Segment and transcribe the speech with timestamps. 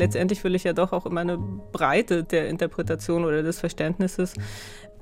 [0.00, 4.34] letztendlich will ich ja doch auch immer eine Breite der Interpretation oder des Verständnisses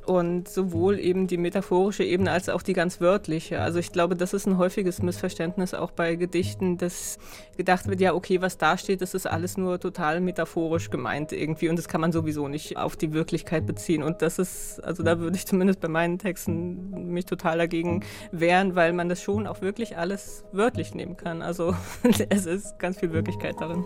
[0.08, 3.60] und sowohl eben die metaphorische Ebene als auch die ganz wörtliche.
[3.60, 7.18] Also ich glaube, das ist ein häufiges Missverständnis auch bei Gedichten, dass
[7.58, 11.68] gedacht wird, ja, okay, was da steht, das ist alles nur total metaphorisch gemeint irgendwie
[11.68, 14.02] und das kann man sowieso nicht auf die Wirklichkeit beziehen.
[14.02, 18.74] Und das ist, also da würde ich zumindest bei meinen Texten mich total dagegen wehren,
[18.74, 21.42] weil man das schon auch wirklich alles wörtlich nehmen kann.
[21.42, 21.74] Also
[22.30, 23.84] es ist ganz viel Wirklichkeit darin.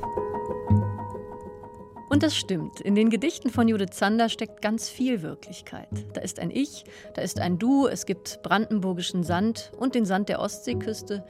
[2.12, 2.82] Und das stimmt.
[2.82, 5.88] In den Gedichten von Judith Zander steckt ganz viel Wirklichkeit.
[6.12, 6.84] Da ist ein Ich,
[7.14, 11.24] da ist ein Du, es gibt brandenburgischen Sand und den Sand der Ostseeküste.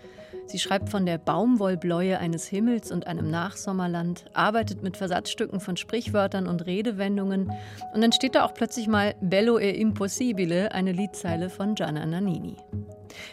[0.46, 6.48] Sie schreibt von der Baumwollbläue eines Himmels und einem Nachsommerland, arbeitet mit Versatzstücken von Sprichwörtern
[6.48, 7.52] und Redewendungen.
[7.94, 12.56] Und dann steht da auch plötzlich mal Bello e Impossibile, eine Liedzeile von Gianna Nannini.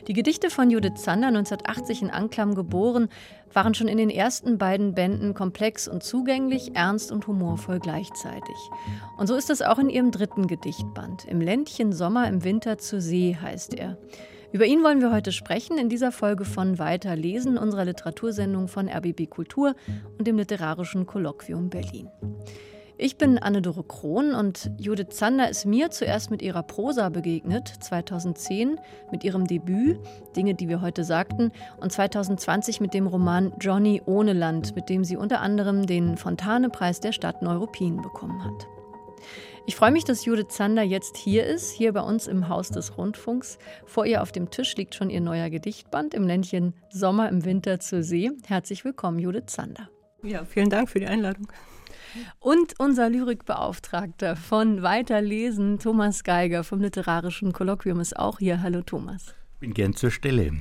[0.08, 3.10] Die Gedichte von Judith Zander, 1980 in Anklam geboren,
[3.54, 8.56] waren schon in den ersten beiden Bänden komplex und zugänglich, ernst und humorvoll gleichzeitig.
[9.18, 11.26] Und so ist es auch in ihrem dritten Gedichtband.
[11.26, 13.98] Im Ländchen Sommer im Winter zur See heißt er.
[14.52, 18.90] Über ihn wollen wir heute sprechen in dieser Folge von Weiter lesen, unserer Literatursendung von
[18.90, 19.76] RBB Kultur
[20.18, 22.10] und dem Literarischen Kolloquium Berlin.
[23.02, 28.78] Ich bin Anne-Dore Krohn und Judith Zander ist mir zuerst mit ihrer Prosa begegnet, 2010
[29.10, 30.00] mit ihrem Debüt,
[30.36, 35.06] Dinge, die wir heute sagten, und 2020 mit dem Roman Johnny ohne Land, mit dem
[35.06, 38.68] sie unter anderem den Fontane-Preis der Stadt Neuruppin bekommen hat.
[39.66, 42.98] Ich freue mich, dass Judith Zander jetzt hier ist, hier bei uns im Haus des
[42.98, 43.60] Rundfunks.
[43.86, 47.80] Vor ihr auf dem Tisch liegt schon ihr neuer Gedichtband im Ländchen Sommer im Winter
[47.80, 48.32] zur See.
[48.46, 49.90] Herzlich willkommen, Judith Zander.
[50.22, 51.48] Ja, vielen Dank für die Einladung.
[52.40, 58.62] Und unser Lyrikbeauftragter von Weiterlesen, Thomas Geiger vom Literarischen Kolloquium, ist auch hier.
[58.62, 59.34] Hallo Thomas.
[59.60, 60.52] Bin gern zur Stelle.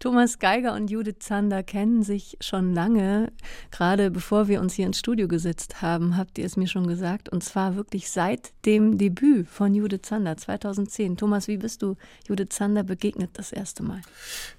[0.00, 3.30] Thomas Geiger und Judith Zander kennen sich schon lange.
[3.70, 7.28] Gerade bevor wir uns hier ins Studio gesetzt haben, habt ihr es mir schon gesagt.
[7.28, 11.18] Und zwar wirklich seit dem Debüt von Judith Zander 2010.
[11.18, 14.00] Thomas, wie bist du Judith Zander begegnet das erste Mal?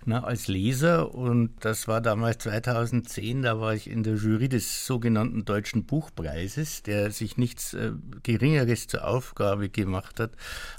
[0.06, 4.86] Na, als Leser und das war damals 2010, da war ich in der Jury des
[4.86, 10.34] sogenannten Deutschen Buchpreises, der sich nichts äh, Geringeres zur Aufgabe gemacht hat,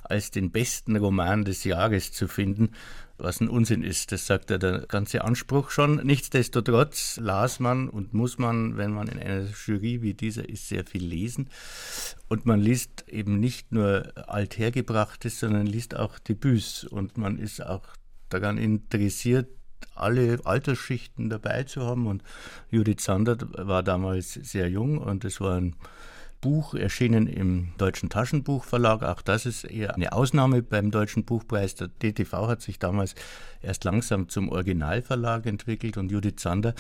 [0.05, 2.71] als den besten Roman des Jahres zu finden
[3.23, 4.13] was ein Unsinn ist.
[4.13, 5.97] Das sagt ja der ganze Anspruch schon.
[6.05, 10.85] Nichtsdestotrotz las man und muss man, wenn man in einer Jury wie dieser ist, sehr
[10.85, 11.49] viel lesen.
[12.29, 16.85] Und man liest eben nicht nur Althergebrachtes, sondern liest auch Debüts.
[16.85, 17.85] Und man ist auch
[18.29, 19.49] daran interessiert,
[19.95, 22.07] alle Altersschichten dabei zu haben.
[22.07, 22.23] Und
[22.71, 25.77] Judith Sander war damals sehr jung und es war ein
[26.43, 29.03] Buch erschienen im Deutschen Taschenbuchverlag.
[29.05, 31.77] Auch das ist eher eine Ausnahme beim Deutschen Buchpreis.
[31.77, 33.15] Der DTV hat sich damals
[33.63, 36.75] erst langsam zum Originalverlag entwickelt und Judith Sander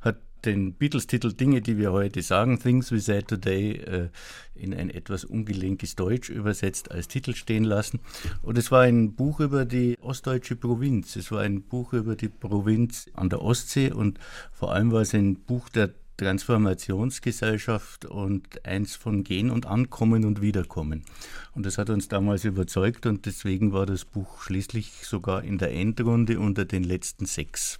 [0.00, 4.08] hat den Beatles-Titel Dinge, die wir heute sagen, Things We Said Today, äh,
[4.54, 7.98] in ein etwas ungelenkes Deutsch übersetzt als Titel stehen lassen.
[8.42, 11.16] Und es war ein Buch über die ostdeutsche Provinz.
[11.16, 14.18] Es war ein Buch über die Provinz an der Ostsee und
[14.52, 20.42] vor allem war es ein Buch der Transformationsgesellschaft und eins von Gehen und Ankommen und
[20.42, 21.04] Wiederkommen.
[21.54, 25.72] Und das hat uns damals überzeugt und deswegen war das Buch schließlich sogar in der
[25.72, 27.78] Endrunde unter den letzten sechs.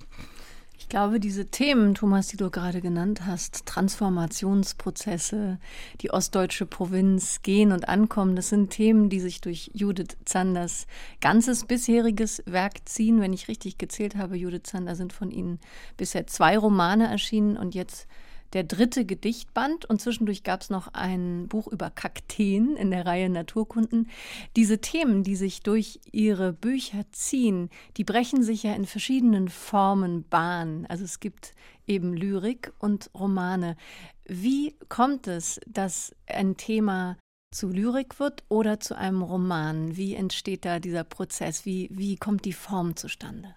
[0.78, 5.58] Ich glaube, diese Themen, Thomas, die du gerade genannt hast, Transformationsprozesse,
[6.00, 10.86] die ostdeutsche Provinz, Gehen und Ankommen, das sind Themen, die sich durch Judith Zanders
[11.20, 13.20] ganzes bisheriges Werk ziehen.
[13.20, 15.58] Wenn ich richtig gezählt habe, Judith Zander sind von Ihnen
[15.96, 18.06] bisher zwei Romane erschienen und jetzt
[18.52, 23.28] der dritte Gedichtband und zwischendurch gab es noch ein Buch über Kakteen in der Reihe
[23.28, 24.08] Naturkunden.
[24.56, 30.24] Diese Themen, die sich durch ihre Bücher ziehen, die brechen sich ja in verschiedenen Formen
[30.28, 30.86] Bahn.
[30.88, 31.54] Also es gibt
[31.86, 33.76] eben Lyrik und Romane.
[34.24, 37.16] Wie kommt es, dass ein Thema
[37.50, 39.96] zu Lyrik wird oder zu einem Roman?
[39.96, 41.64] Wie entsteht da dieser Prozess?
[41.64, 43.54] Wie, wie kommt die Form zustande?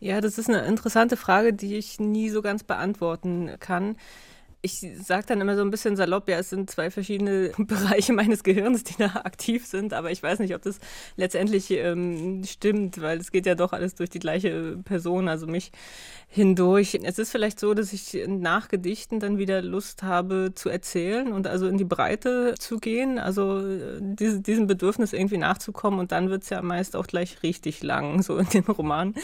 [0.00, 3.96] Ja, das ist eine interessante Frage, die ich nie so ganz beantworten kann
[4.64, 8.42] ich sage dann immer so ein bisschen salopp, ja, es sind zwei verschiedene Bereiche meines
[8.42, 10.78] Gehirns, die da aktiv sind, aber ich weiß nicht, ob das
[11.16, 15.70] letztendlich ähm, stimmt, weil es geht ja doch alles durch die gleiche Person, also mich
[16.28, 16.98] hindurch.
[17.02, 21.46] Es ist vielleicht so, dass ich nach Gedichten dann wieder Lust habe zu erzählen und
[21.46, 26.30] also in die Breite zu gehen, also äh, diese, diesem Bedürfnis irgendwie nachzukommen und dann
[26.30, 29.14] wird es ja meist auch gleich richtig lang, so in den Roman.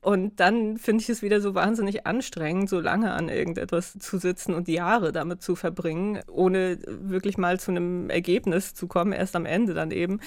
[0.00, 4.54] Und dann finde ich es wieder so wahnsinnig anstrengend, so lange an irgendetwas zu sitzen
[4.54, 9.34] und die Jahre damit zu verbringen, ohne wirklich mal zu einem Ergebnis zu kommen, erst
[9.34, 10.20] am Ende dann eben.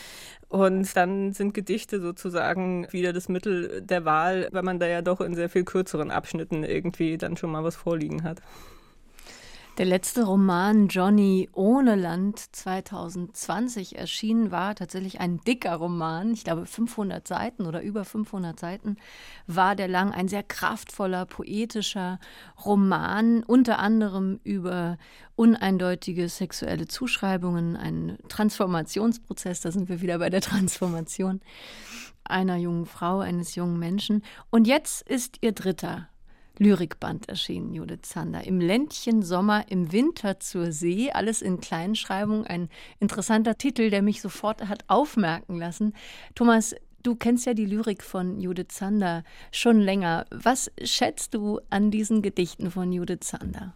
[0.50, 5.22] Und dann sind Gedichte sozusagen wieder das Mittel der Wahl, weil man da ja doch
[5.22, 8.42] in sehr viel kürzeren Abschnitten irgendwie dann schon mal was vorliegen hat.
[9.78, 16.34] Der letzte Roman Johnny ohne Land 2020 erschienen war tatsächlich ein dicker Roman.
[16.34, 18.98] Ich glaube 500 Seiten oder über 500 Seiten
[19.48, 22.20] war der lang ein sehr kraftvoller, poetischer
[22.66, 24.98] Roman, unter anderem über
[25.38, 31.40] uneindeutige sexuelle Zuschreibungen, ein Transformationsprozess, da sind wir wieder bei der Transformation
[32.26, 34.24] einer jungen Frau, eines jungen Menschen.
[34.50, 36.08] Und jetzt ist ihr dritter
[36.58, 38.44] Lyrikband erschienen, Judith Zander.
[38.46, 42.46] Im Ländchen Sommer, im Winter zur See, alles in Kleinschreibung.
[42.46, 42.70] Ein
[43.00, 45.94] interessanter Titel, der mich sofort hat aufmerken lassen.
[46.36, 50.26] Thomas, du kennst ja die Lyrik von Judith Zander schon länger.
[50.30, 53.74] Was schätzt du an diesen Gedichten von Judith Zander?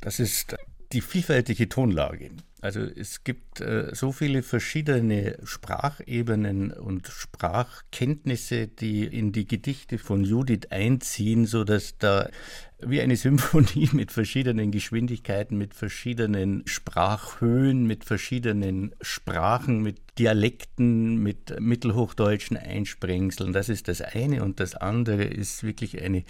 [0.00, 0.56] Das ist
[0.92, 2.30] die vielfältige Tonlage.
[2.60, 10.24] Also es gibt äh, so viele verschiedene Sprachebenen und Sprachkenntnisse, die in die Gedichte von
[10.24, 12.28] Judith einziehen, so dass da
[12.80, 21.60] wie eine Symphonie mit verschiedenen Geschwindigkeiten, mit verschiedenen Sprachhöhen, mit verschiedenen Sprachen, mit Dialekten, mit
[21.60, 23.52] mittelhochdeutschen Einsprengseln.
[23.52, 26.24] Das ist das eine und das andere ist wirklich eine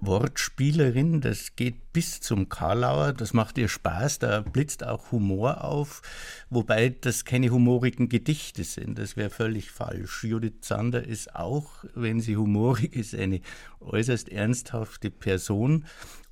[0.00, 6.02] Wortspielerin, das geht bis zum Karlauer, das macht ihr Spaß, da blitzt auch Humor auf,
[6.50, 10.24] wobei das keine humorigen Gedichte sind, das wäre völlig falsch.
[10.24, 13.40] Judith Zander ist auch, wenn sie humorig ist, eine
[13.80, 15.84] äußerst ernsthafte Person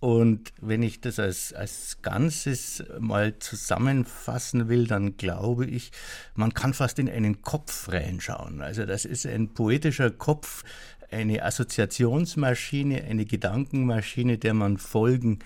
[0.03, 5.93] und wenn ich das als, als Ganzes mal zusammenfassen will, dann glaube ich,
[6.35, 8.63] man kann fast in einen Kopf reinschauen.
[8.63, 10.65] Also das ist ein poetischer Kopf,
[11.13, 15.41] eine Assoziationsmaschine, eine Gedankenmaschine, der man folgen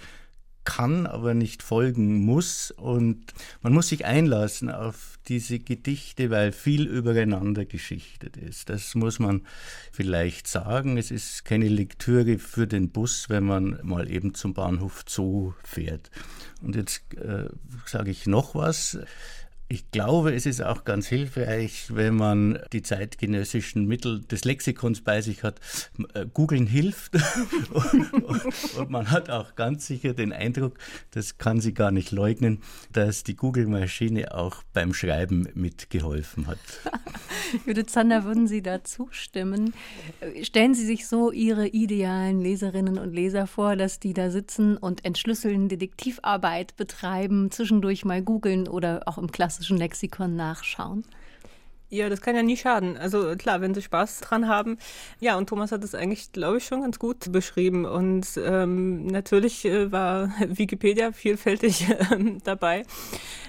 [0.66, 2.70] kann, aber nicht folgen muss.
[2.70, 3.32] Und
[3.62, 8.68] man muss sich einlassen auf diese Gedichte, weil viel übereinander geschichtet ist.
[8.68, 9.46] Das muss man
[9.92, 10.98] vielleicht sagen.
[10.98, 16.10] Es ist keine Lektüre für den Bus, wenn man mal eben zum Bahnhof Zoo fährt.
[16.60, 17.48] Und jetzt äh,
[17.86, 18.98] sage ich noch was.
[19.68, 25.20] Ich glaube, es ist auch ganz hilfreich, wenn man die zeitgenössischen Mittel des Lexikons bei
[25.22, 25.58] sich hat.
[26.14, 27.14] Äh, Googeln hilft
[27.72, 28.12] und,
[28.78, 30.78] und, man hat auch ganz sicher den Eindruck,
[31.10, 36.58] das kann sie gar nicht leugnen, dass die Google-Maschine auch beim Schreiben mitgeholfen hat.
[37.66, 39.74] Judith Zander, würden Sie da zustimmen?
[40.42, 45.04] Stellen Sie sich so Ihre idealen Leserinnen und Leser vor, dass die da sitzen und
[45.04, 51.02] entschlüsseln, Detektivarbeit betreiben, zwischendurch mal googeln oder auch im Klassen klassischen Lexikon nachschauen.
[51.88, 52.96] Ja, das kann ja nie schaden.
[52.96, 54.76] Also klar, wenn sie Spaß dran haben.
[55.20, 57.84] Ja, und Thomas hat es eigentlich, glaube ich, schon ganz gut beschrieben.
[57.84, 62.82] Und ähm, natürlich äh, war Wikipedia vielfältig äh, dabei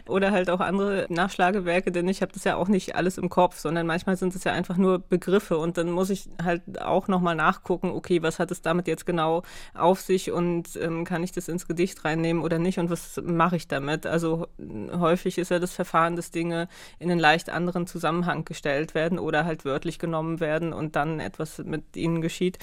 [0.08, 3.60] oder halt auch andere Nachschlagewerke, denn ich habe das ja auch nicht alles im Kopf,
[3.60, 7.36] sondern manchmal sind es ja einfach nur Begriffe und dann muss ich halt auch nochmal
[7.36, 9.44] nachgucken, okay, was hat es damit jetzt genau
[9.74, 13.58] auf sich und ähm, kann ich das ins Gedicht reinnehmen oder nicht und was mache
[13.58, 14.06] ich damit?
[14.06, 14.48] Also
[14.92, 16.70] häufig ist ja das Verfahren, dass Dinge
[17.00, 21.60] in einen leicht anderen Zusammenhang gestellt werden oder halt wörtlich genommen werden und dann etwas
[21.60, 22.60] mit ihnen geschieht.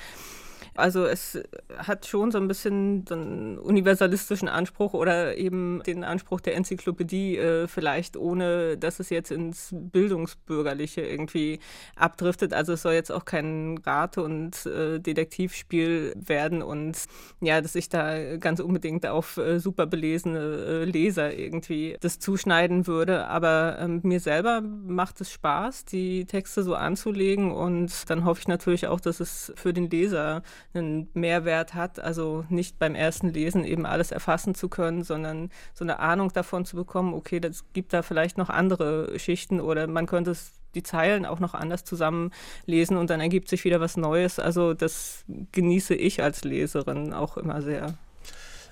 [0.76, 1.40] Also es
[1.76, 7.38] hat schon so ein bisschen so einen universalistischen Anspruch oder eben den Anspruch der Enzyklopädie,
[7.38, 11.60] äh, vielleicht ohne, dass es jetzt ins Bildungsbürgerliche irgendwie
[11.94, 12.52] abdriftet.
[12.52, 16.98] Also es soll jetzt auch kein Rate- und äh, Detektivspiel werden und
[17.40, 22.88] ja, dass ich da ganz unbedingt auf äh, super belesene äh, Leser irgendwie das zuschneiden
[22.88, 23.26] würde.
[23.28, 28.48] Aber ähm, mir selber macht es Spaß, die Texte so anzulegen und dann hoffe ich
[28.48, 30.42] natürlich auch, dass es für den Leser
[30.72, 32.00] einen Mehrwert hat.
[32.00, 36.64] Also nicht beim ersten Lesen eben alles erfassen zu können, sondern so eine Ahnung davon
[36.64, 40.82] zu bekommen, okay, das gibt da vielleicht noch andere Schichten oder man könnte es die
[40.82, 44.38] Zeilen auch noch anders zusammenlesen und dann ergibt sich wieder was Neues.
[44.38, 47.96] Also das genieße ich als Leserin auch immer sehr.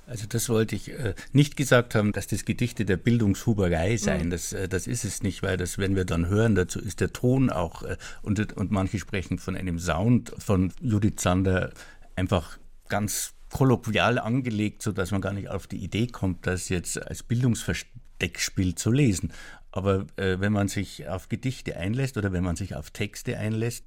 [0.07, 4.27] Also das wollte ich äh, nicht gesagt haben, dass das Gedichte der Bildungshuberei seien.
[4.27, 4.31] Mhm.
[4.31, 7.13] Das, äh, das ist es nicht, weil das, wenn wir dann hören, dazu ist der
[7.13, 11.73] Ton auch, äh, und, und manche sprechen von einem Sound von Judith Sander
[12.17, 17.23] einfach ganz kolloquial angelegt, sodass man gar nicht auf die Idee kommt, das jetzt als
[17.23, 19.33] Bildungsversteckspiel zu lesen.
[19.71, 23.85] Aber äh, wenn man sich auf Gedichte einlässt oder wenn man sich auf Texte einlässt,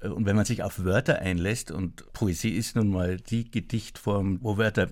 [0.00, 4.38] äh, und wenn man sich auf Wörter einlässt, und Poesie ist nun mal die Gedichtform,
[4.42, 4.88] wo Wörter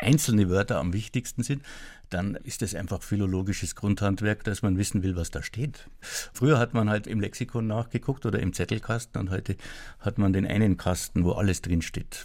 [0.00, 1.62] einzelne Wörter am wichtigsten sind,
[2.10, 5.88] dann ist es einfach philologisches Grundhandwerk, dass man wissen will, was da steht.
[6.00, 9.56] Früher hat man halt im Lexikon nachgeguckt oder im Zettelkasten und heute
[10.00, 12.24] hat man den einen Kasten, wo alles drin steht.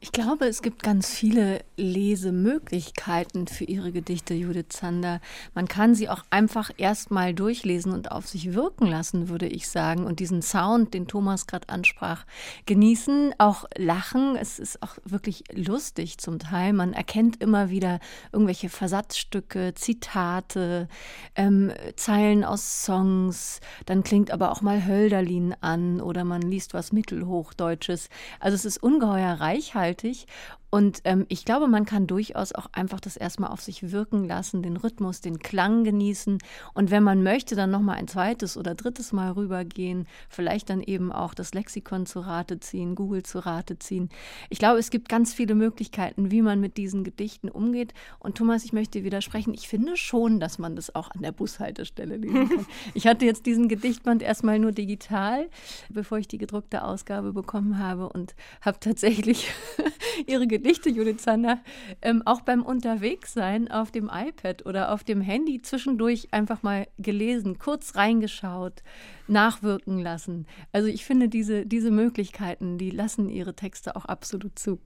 [0.00, 5.20] Ich glaube, es gibt ganz viele Lesemöglichkeiten für Ihre Gedichte, Judith Zander.
[5.54, 10.04] Man kann sie auch einfach erstmal durchlesen und auf sich wirken lassen, würde ich sagen.
[10.04, 12.26] Und diesen Sound, den Thomas gerade ansprach,
[12.66, 14.36] genießen, auch lachen.
[14.36, 16.74] Es ist auch wirklich lustig zum Teil.
[16.74, 17.98] Man erkennt immer wieder
[18.32, 20.86] irgendwelche Versatzstücke, Zitate,
[21.34, 23.58] ähm, Zeilen aus Songs.
[23.86, 28.10] Dann klingt aber auch mal Hölderlin an oder man liest was Mittelhochdeutsches.
[28.38, 30.26] Also es ist ungeheuer reichhaltig nachhaltig
[30.70, 34.62] und ähm, ich glaube, man kann durchaus auch einfach das erstmal auf sich wirken lassen,
[34.62, 36.38] den Rhythmus, den Klang genießen.
[36.74, 41.10] Und wenn man möchte, dann nochmal ein zweites oder drittes Mal rübergehen, vielleicht dann eben
[41.10, 44.10] auch das Lexikon zu Rate ziehen, Google zu Rate ziehen.
[44.50, 47.94] Ich glaube, es gibt ganz viele Möglichkeiten, wie man mit diesen Gedichten umgeht.
[48.18, 52.16] Und Thomas, ich möchte widersprechen, ich finde schon, dass man das auch an der Bushaltestelle
[52.16, 52.66] lesen kann.
[52.94, 55.48] ich hatte jetzt diesen Gedichtband erstmal nur digital,
[55.88, 59.50] bevor ich die gedruckte Ausgabe bekommen habe und habe tatsächlich
[60.26, 61.60] ihre Gedichte Gedichte, Judith Zander,
[62.02, 67.58] ähm, auch beim Unterwegssein auf dem iPad oder auf dem Handy zwischendurch einfach mal gelesen,
[67.58, 68.82] kurz reingeschaut,
[69.28, 70.46] nachwirken lassen.
[70.72, 74.80] Also ich finde, diese, diese Möglichkeiten, die lassen ihre Texte auch absolut zu.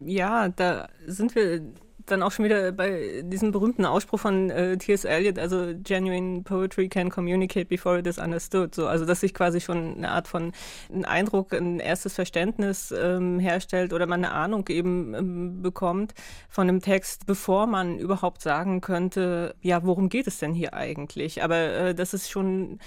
[0.00, 1.62] Ja, da sind wir
[2.10, 5.04] dann auch schon wieder bei diesem berühmten Ausspruch von äh, T.S.
[5.04, 8.74] Eliot, also genuine poetry can communicate before it is understood.
[8.74, 10.52] So, also dass sich quasi schon eine Art von
[10.92, 16.14] ein Eindruck, ein erstes Verständnis ähm, herstellt oder man eine Ahnung eben ähm, bekommt
[16.48, 21.42] von dem Text, bevor man überhaupt sagen könnte, ja, worum geht es denn hier eigentlich?
[21.42, 22.78] Aber äh, das ist schon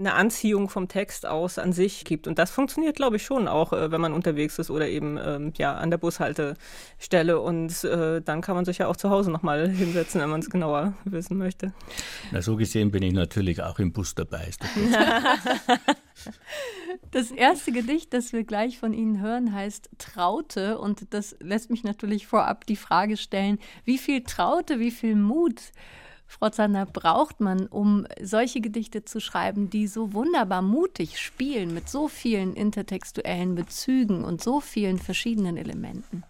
[0.00, 2.26] eine Anziehung vom Text aus an sich gibt.
[2.26, 5.52] Und das funktioniert, glaube ich, schon auch, äh, wenn man unterwegs ist oder eben ähm,
[5.56, 7.38] ja, an der Bushaltestelle.
[7.38, 10.50] Und äh, dann kann man sich ja auch zu Hause nochmal hinsetzen, wenn man es
[10.50, 11.72] genauer wissen möchte.
[12.32, 14.50] Na, so gesehen bin ich natürlich auch im Bus dabei.
[17.12, 20.78] Das erste Gedicht, das wir gleich von Ihnen hören, heißt Traute.
[20.78, 25.72] Und das lässt mich natürlich vorab die Frage stellen, wie viel Traute, wie viel Mut
[26.30, 31.88] Frau Zander, braucht man, um solche Gedichte zu schreiben, die so wunderbar mutig spielen mit
[31.88, 36.22] so vielen intertextuellen Bezügen und so vielen verschiedenen Elementen?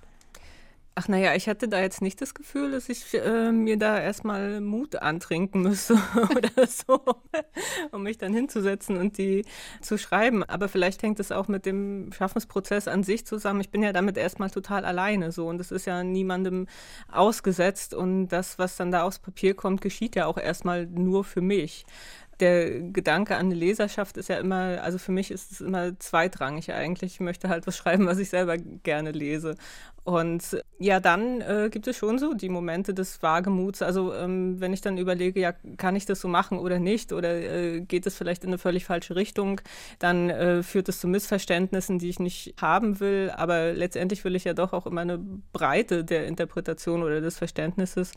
[1.03, 4.61] Ach naja, ich hatte da jetzt nicht das Gefühl, dass ich äh, mir da erstmal
[4.61, 5.95] Mut antrinken müsste
[6.37, 7.01] oder so,
[7.91, 9.47] um mich dann hinzusetzen und die
[9.81, 10.45] zu schreiben.
[10.45, 13.63] Aber vielleicht hängt es auch mit dem Schaffensprozess an sich zusammen.
[13.63, 16.67] Ich bin ja damit erstmal total alleine so und es ist ja niemandem
[17.11, 21.41] ausgesetzt und das, was dann da aufs Papier kommt, geschieht ja auch erstmal nur für
[21.41, 21.87] mich
[22.41, 26.73] der Gedanke an eine Leserschaft ist ja immer, also für mich ist es immer zweitrangig
[26.73, 27.15] eigentlich.
[27.15, 29.57] Ich möchte halt was schreiben, was ich selber gerne lese.
[30.03, 33.83] Und ja, dann äh, gibt es schon so die Momente des Wagemuts.
[33.83, 37.13] Also ähm, wenn ich dann überlege, ja, kann ich das so machen oder nicht?
[37.13, 39.61] Oder äh, geht es vielleicht in eine völlig falsche Richtung?
[39.99, 43.31] Dann äh, führt es zu Missverständnissen, die ich nicht haben will.
[43.37, 45.19] Aber letztendlich will ich ja doch auch immer eine
[45.53, 48.13] Breite der Interpretation oder des Verständnisses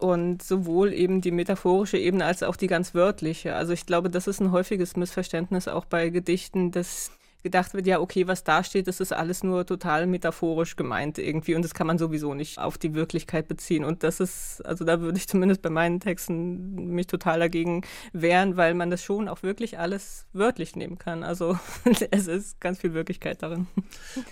[0.00, 3.54] und sowohl eben die metaphorische Ebene als auch die ganz wörtliche.
[3.54, 7.12] Also ich glaube, das ist ein häufiges Missverständnis auch bei Gedichten, dass
[7.42, 11.54] gedacht wird, ja, okay, was da steht, das ist alles nur total metaphorisch gemeint irgendwie
[11.54, 13.84] und das kann man sowieso nicht auf die Wirklichkeit beziehen.
[13.84, 17.82] Und das ist, also da würde ich zumindest bei meinen Texten mich total dagegen
[18.12, 21.22] wehren, weil man das schon auch wirklich alles wörtlich nehmen kann.
[21.24, 21.58] Also
[22.10, 23.66] es ist ganz viel Wirklichkeit darin.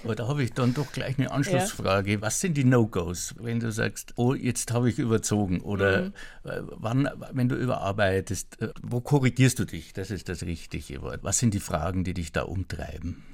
[0.05, 2.13] Aber da habe ich dann doch gleich eine Anschlussfrage.
[2.13, 2.21] Ja.
[2.23, 6.13] Was sind die No-Gos, wenn du sagst, oh, jetzt habe ich überzogen oder mhm.
[6.43, 9.93] Äh, wann, wenn du überarbeitest, äh, wo korrigierst du dich?
[9.93, 11.23] Das ist das richtige Wort.
[11.23, 13.00] Was sind die Fragen, die dich da umtreiben?
[13.01, 13.25] Bleiben?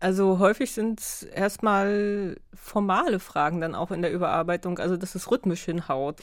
[0.00, 5.30] Also häufig sind es erstmal formale Fragen dann auch in der Überarbeitung, also dass es
[5.30, 6.20] rhythmisch hinhaut.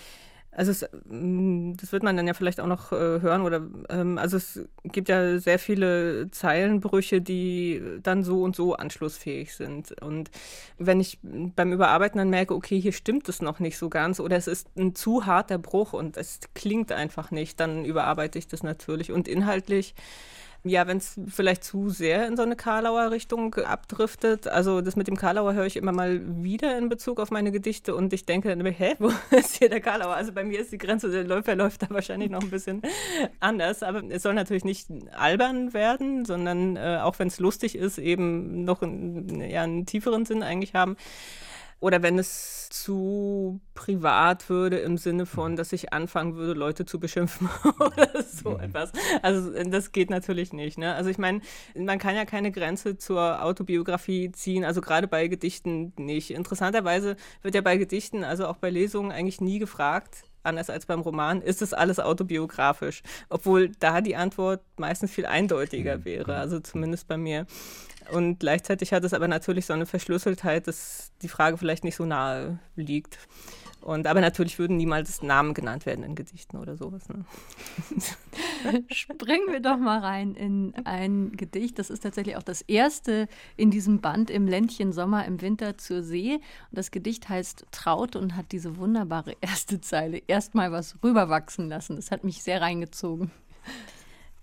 [0.52, 4.18] Also es, mm, das wird man dann ja vielleicht auch noch äh, hören oder ähm,
[4.18, 10.02] also es gibt ja sehr viele Zeilenbrüche, die dann so und so anschlussfähig sind.
[10.02, 10.32] Und
[10.78, 14.38] wenn ich beim Überarbeiten dann merke, okay, hier stimmt es noch nicht so ganz oder
[14.38, 18.64] es ist ein zu harter Bruch und es klingt einfach nicht, dann überarbeite ich das
[18.64, 19.12] natürlich.
[19.12, 19.94] Und inhaltlich
[20.66, 24.48] ja, wenn es vielleicht zu sehr in so eine Karlauer Richtung abdriftet.
[24.48, 27.94] Also das mit dem Karlauer höre ich immer mal wieder in Bezug auf meine Gedichte
[27.94, 30.16] und ich denke dann immer, hä, wo ist hier der Karlauer?
[30.16, 32.82] Also bei mir ist die Grenze, der Läufer läuft da wahrscheinlich noch ein bisschen
[33.40, 33.84] anders.
[33.84, 38.64] Aber es soll natürlich nicht albern werden, sondern äh, auch wenn es lustig ist, eben
[38.64, 40.98] noch einen, ja, einen tieferen Sinn eigentlich haben.
[41.86, 47.00] Oder wenn es zu privat würde im Sinne von, dass ich anfangen würde, Leute zu
[47.00, 47.48] beschimpfen
[47.80, 48.62] oder so mhm.
[48.62, 48.92] etwas.
[49.22, 50.80] Also das geht natürlich nicht.
[50.80, 50.96] Ne?
[50.96, 51.42] Also ich meine,
[51.76, 56.32] man kann ja keine Grenze zur Autobiografie ziehen, also gerade bei Gedichten nicht.
[56.32, 61.02] Interessanterweise wird ja bei Gedichten, also auch bei Lesungen eigentlich nie gefragt, anders als beim
[61.02, 67.08] Roman, ist es alles autobiografisch, obwohl da die Antwort meistens viel eindeutiger wäre, also zumindest
[67.08, 67.46] bei mir.
[68.12, 72.06] Und gleichzeitig hat es aber natürlich so eine Verschlüsseltheit, dass die Frage vielleicht nicht so
[72.06, 73.18] nahe liegt.
[73.82, 77.08] Und, aber natürlich würden niemals Namen genannt werden in Gedichten oder sowas.
[77.08, 77.24] Ne?
[78.92, 81.80] Springen wir doch mal rein in ein Gedicht.
[81.80, 86.04] Das ist tatsächlich auch das erste in diesem Band im Ländchen Sommer im Winter zur
[86.04, 86.36] See.
[86.36, 86.42] Und
[86.72, 90.22] das Gedicht heißt Traut und hat diese wunderbare erste Zeile.
[90.28, 91.96] Erstmal was rüberwachsen lassen.
[91.96, 93.32] Das hat mich sehr reingezogen.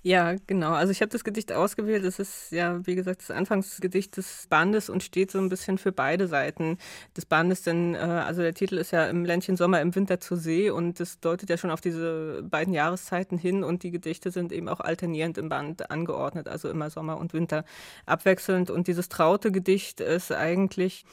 [0.04, 0.72] Ja, genau.
[0.72, 2.04] Also ich habe das Gedicht ausgewählt.
[2.04, 5.92] Es ist ja, wie gesagt, das Anfangsgedicht des Bandes und steht so ein bisschen für
[5.92, 6.78] beide Seiten
[7.16, 7.62] des Bandes.
[7.62, 10.98] Denn äh, also der Titel ist ja im Ländchen Sommer im Winter zur See und
[10.98, 14.80] das deutet ja schon auf diese beiden Jahreszeiten hin und die Gedichte sind eben auch
[14.80, 17.64] alternierend im Band angeordnet, also immer Sommer und Winter
[18.04, 18.70] abwechselnd.
[18.70, 21.04] Und dieses traute Gedicht ist eigentlich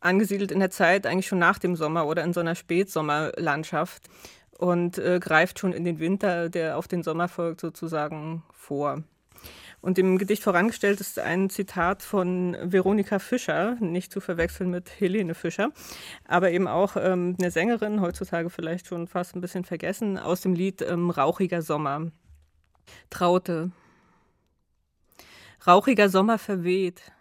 [0.00, 4.08] angesiedelt in der Zeit eigentlich schon nach dem Sommer oder in so einer Spätsommerlandschaft
[4.58, 9.02] und äh, greift schon in den Winter, der auf den Sommer folgt, sozusagen vor.
[9.80, 15.34] Und dem Gedicht vorangestellt ist ein Zitat von Veronika Fischer, nicht zu verwechseln mit Helene
[15.34, 15.72] Fischer,
[16.26, 20.54] aber eben auch ähm, eine Sängerin, heutzutage vielleicht schon fast ein bisschen vergessen, aus dem
[20.54, 22.10] Lied ähm, Rauchiger Sommer.
[23.10, 23.72] Traute.
[25.66, 27.12] Rauchiger Sommer verweht.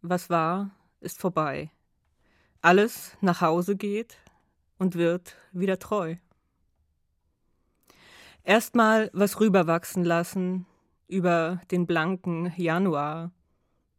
[0.00, 0.70] Was war,
[1.00, 1.70] ist vorbei.
[2.60, 4.18] Alles nach Hause geht
[4.78, 6.14] und wird wieder treu.
[8.44, 10.66] Erstmal was rüberwachsen lassen
[11.06, 13.30] über den blanken Januar.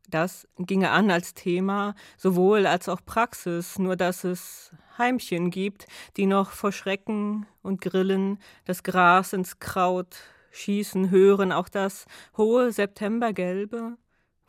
[0.10, 6.26] Das ginge an als Thema, sowohl als auch Praxis, nur dass es Heimchen gibt, die
[6.26, 10.18] noch vor Schrecken und Grillen das Gras ins Kraut
[10.52, 13.98] schießen hören, auch das hohe Septembergelbe,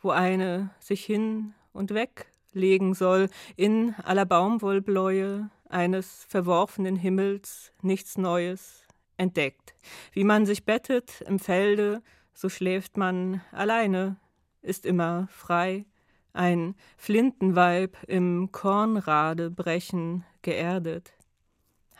[0.01, 8.17] wo eine sich hin und weg legen soll in aller Baumwollbläue eines verworfenen Himmels nichts
[8.17, 8.84] Neues,
[9.17, 9.75] entdeckt.
[10.11, 12.01] Wie man sich bettet im Felde,
[12.33, 14.17] so schläft man alleine,
[14.61, 15.85] ist immer frei.
[16.33, 21.13] Ein Flintenweib im Kornrade brechen geerdet.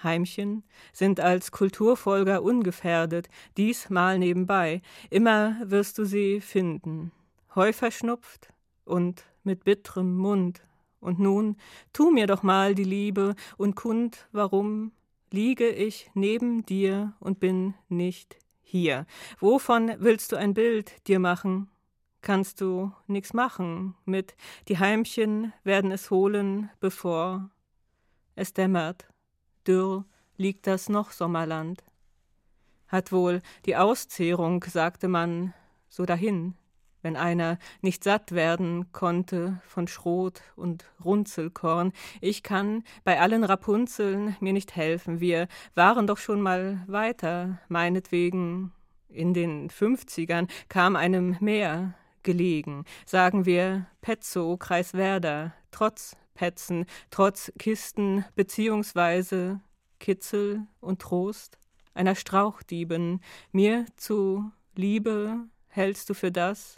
[0.04, 4.82] Heimchen sind als Kulturfolger ungefährdet, diesmal nebenbei.
[5.10, 7.12] Immer wirst du sie finden.
[7.56, 8.54] Heu verschnupft
[8.84, 10.62] und mit bittrem Mund.
[11.00, 11.56] Und nun
[11.94, 14.92] tu mir doch mal die Liebe und kund, warum
[15.32, 19.06] liege ich neben dir und bin nicht hier.
[19.40, 21.70] Wovon willst du ein Bild dir machen?
[22.22, 24.36] Kannst du nix machen mit,
[24.68, 27.52] die Heimchen werden es holen, bevor
[28.36, 29.08] es dämmert.
[29.68, 30.06] Dürr
[30.38, 31.84] liegt das noch Sommerland.
[32.88, 35.54] Hat wohl die Auszehrung, sagte man,
[35.88, 36.56] so dahin
[37.06, 41.94] wenn einer nicht satt werden konnte von Schrot und Runzelkorn.
[42.20, 45.20] Ich kann bei allen Rapunzeln mir nicht helfen.
[45.20, 48.72] Wir waren doch schon mal weiter, meinetwegen.
[49.08, 52.86] In den Fünfzigern kam einem mehr gelegen.
[53.06, 59.62] Sagen wir Petzow, Kreiswerder, trotz Petzen, trotz Kisten, beziehungsweise
[60.00, 61.60] Kitzel und Trost
[61.94, 65.38] einer Strauchdieben, mir zu Liebe
[65.70, 66.78] hältst du für das,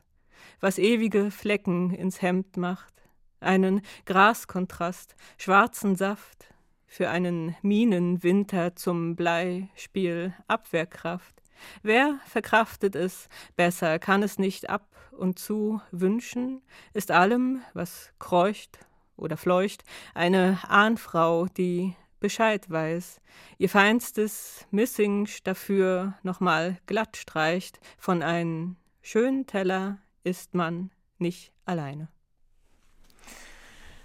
[0.60, 2.94] was ewige Flecken ins Hemd macht,
[3.40, 6.54] einen Graskontrast, schwarzen Saft,
[6.88, 11.44] für einen Minenwinter zum Bleispiel Abwehrkraft.
[11.84, 13.28] Wer verkraftet es?
[13.56, 16.62] Besser, kann es nicht ab und zu wünschen,
[16.94, 18.80] ist allem, was kreucht
[19.16, 23.22] oder fleucht, eine Ahnfrau, die Bescheid weiß,
[23.58, 32.10] ihr feinstes Missing dafür nochmal glatt streicht von einem schönen Teller ist man nicht alleine.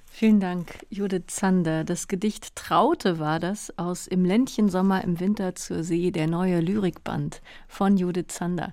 [0.06, 1.82] Vielen Dank, Judith Zander.
[1.82, 6.60] Das Gedicht Traute war das aus Im Ländchen Sommer im Winter zur See, der neue
[6.60, 8.72] Lyrikband von Judith Zander.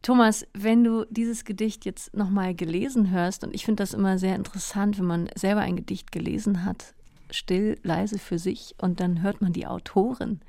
[0.00, 4.34] Thomas, wenn du dieses Gedicht jetzt nochmal gelesen hörst, und ich finde das immer sehr
[4.34, 6.94] interessant, wenn man selber ein Gedicht gelesen hat,
[7.30, 10.40] still, leise für sich, und dann hört man die Autorin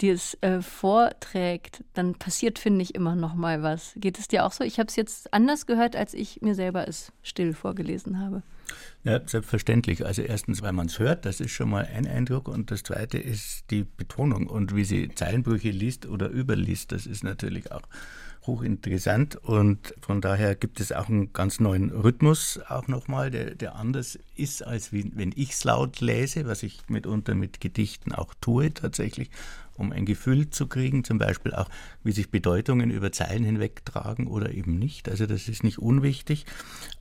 [0.00, 3.92] die es äh, vorträgt, dann passiert, finde ich, immer noch mal was.
[3.96, 4.64] Geht es dir auch so?
[4.64, 8.42] Ich habe es jetzt anders gehört, als ich mir selber es still vorgelesen habe.
[9.02, 10.06] Ja, selbstverständlich.
[10.06, 12.48] Also erstens, weil man es hört, das ist schon mal ein Eindruck.
[12.48, 16.92] Und das zweite ist die Betonung und wie sie Zeilenbrüche liest oder überliest.
[16.92, 17.82] Das ist natürlich auch
[18.46, 23.74] hochinteressant und von daher gibt es auch einen ganz neuen Rhythmus auch nochmal, der, der
[23.74, 28.32] anders ist, als wie, wenn ich es laut lese, was ich mitunter mit Gedichten auch
[28.40, 29.30] tue tatsächlich
[29.80, 31.68] um ein Gefühl zu kriegen, zum Beispiel auch,
[32.04, 35.08] wie sich Bedeutungen über Zeilen hinweg tragen oder eben nicht.
[35.08, 36.44] Also das ist nicht unwichtig.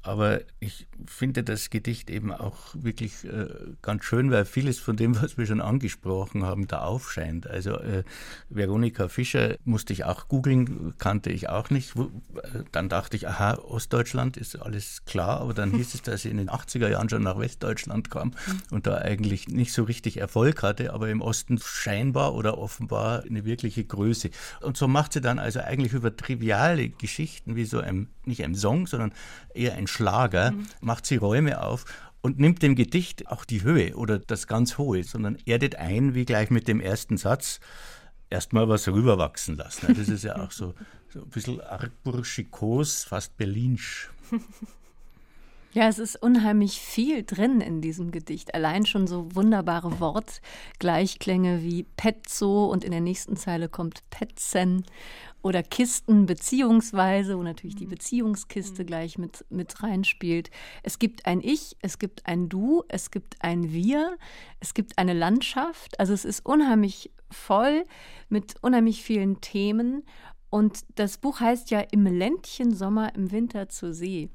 [0.02, 3.48] Aber ich finde das Gedicht eben auch wirklich äh,
[3.82, 7.48] ganz schön, weil vieles von dem, was wir schon angesprochen haben, da aufscheint.
[7.48, 8.04] Also äh,
[8.50, 11.96] Veronika Fischer musste ich auch googeln, kannte ich auch nicht.
[11.98, 16.30] Äh, dann dachte ich, aha, Ostdeutschland ist alles klar, aber dann hieß es, dass sie
[16.30, 18.32] in den 80er Jahren schon nach Westdeutschland kam
[18.72, 23.46] und da eigentlich nicht so richtig Erfolg hatte, aber im Osten scheinbar oder offenbar eine
[23.46, 24.30] wirkliche Größe.
[24.62, 28.54] Und so macht sie dann also eigentlich über triviale Geschichten wie so ein, nicht ein
[28.54, 29.12] Song, sondern
[29.56, 30.68] eher ein Schlager, mhm.
[30.80, 31.86] macht sie Räume auf
[32.22, 36.26] und nimmt dem Gedicht auch die Höhe oder das ganz Hohe, sondern erdet ein, wie
[36.26, 37.60] gleich mit dem ersten Satz,
[38.30, 39.96] erstmal was rüberwachsen lassen.
[39.96, 40.76] Das ist ja auch so,
[41.12, 44.12] so ein bisschen argburschikos, fast berlinsch.
[45.72, 48.56] Ja, es ist unheimlich viel drin in diesem Gedicht.
[48.56, 54.84] Allein schon so wunderbare Wortgleichklänge wie Pezzo und in der nächsten Zeile kommt Petzen
[55.44, 57.92] oder Kisten beziehungsweise, wo natürlich die mhm.
[57.92, 58.88] Beziehungskiste mhm.
[58.88, 60.50] gleich mit, mit reinspielt.
[60.82, 64.18] Es gibt ein Ich, es gibt ein Du, es gibt ein Wir,
[64.60, 66.00] es gibt eine Landschaft.
[66.00, 67.84] Also es ist unheimlich voll
[68.28, 70.04] mit unheimlich vielen Themen.
[70.50, 74.32] Und das Buch heißt ja Im Ländchen Sommer im Winter zur See.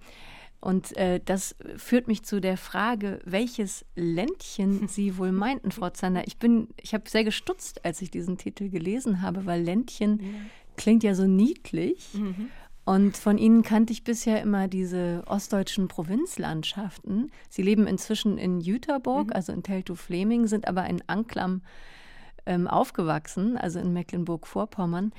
[0.65, 6.27] Und äh, das führt mich zu der Frage, welches Ländchen Sie wohl meinten, Frau Zander.
[6.27, 10.23] Ich bin, ich habe sehr gestutzt, als ich diesen Titel gelesen habe, weil Ländchen
[10.79, 12.15] klingt ja so niedlich.
[12.15, 12.49] Mhm.
[12.87, 17.31] Und von ihnen kannte ich bisher immer diese ostdeutschen Provinzlandschaften.
[17.51, 19.33] Sie leben inzwischen in Jüterburg, mhm.
[19.35, 21.61] also in Teltow-Fleming, sind aber in Anklam
[22.47, 25.13] ähm, aufgewachsen, also in Mecklenburg-Vorpommern.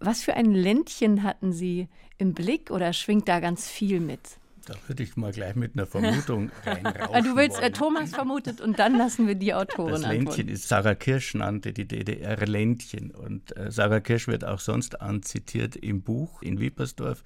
[0.00, 4.20] Was für ein Ländchen hatten Sie im Blick oder schwingt da ganz viel mit?
[4.66, 7.24] Da würde ich mal gleich mit einer Vermutung reinrauschen.
[7.24, 10.94] Du willst, äh, Thomas vermutet und dann lassen wir die Autorin Das Ländchen ist, Sarah
[10.94, 16.42] Kirsch nannte die DDR Ländchen und äh, Sarah Kirsch wird auch sonst anzitiert im Buch
[16.42, 17.22] in Wippersdorf.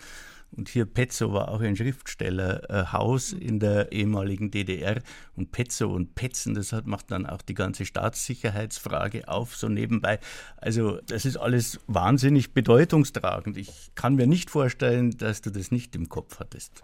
[0.50, 5.02] Und hier Petzow war auch ein Schriftstellerhaus äh, in der ehemaligen DDR.
[5.34, 10.18] Und Petzow und Petzen, das hat, macht dann auch die ganze Staatssicherheitsfrage auf, so nebenbei.
[10.56, 13.56] Also das ist alles wahnsinnig bedeutungstragend.
[13.56, 16.82] Ich kann mir nicht vorstellen, dass du das nicht im Kopf hattest.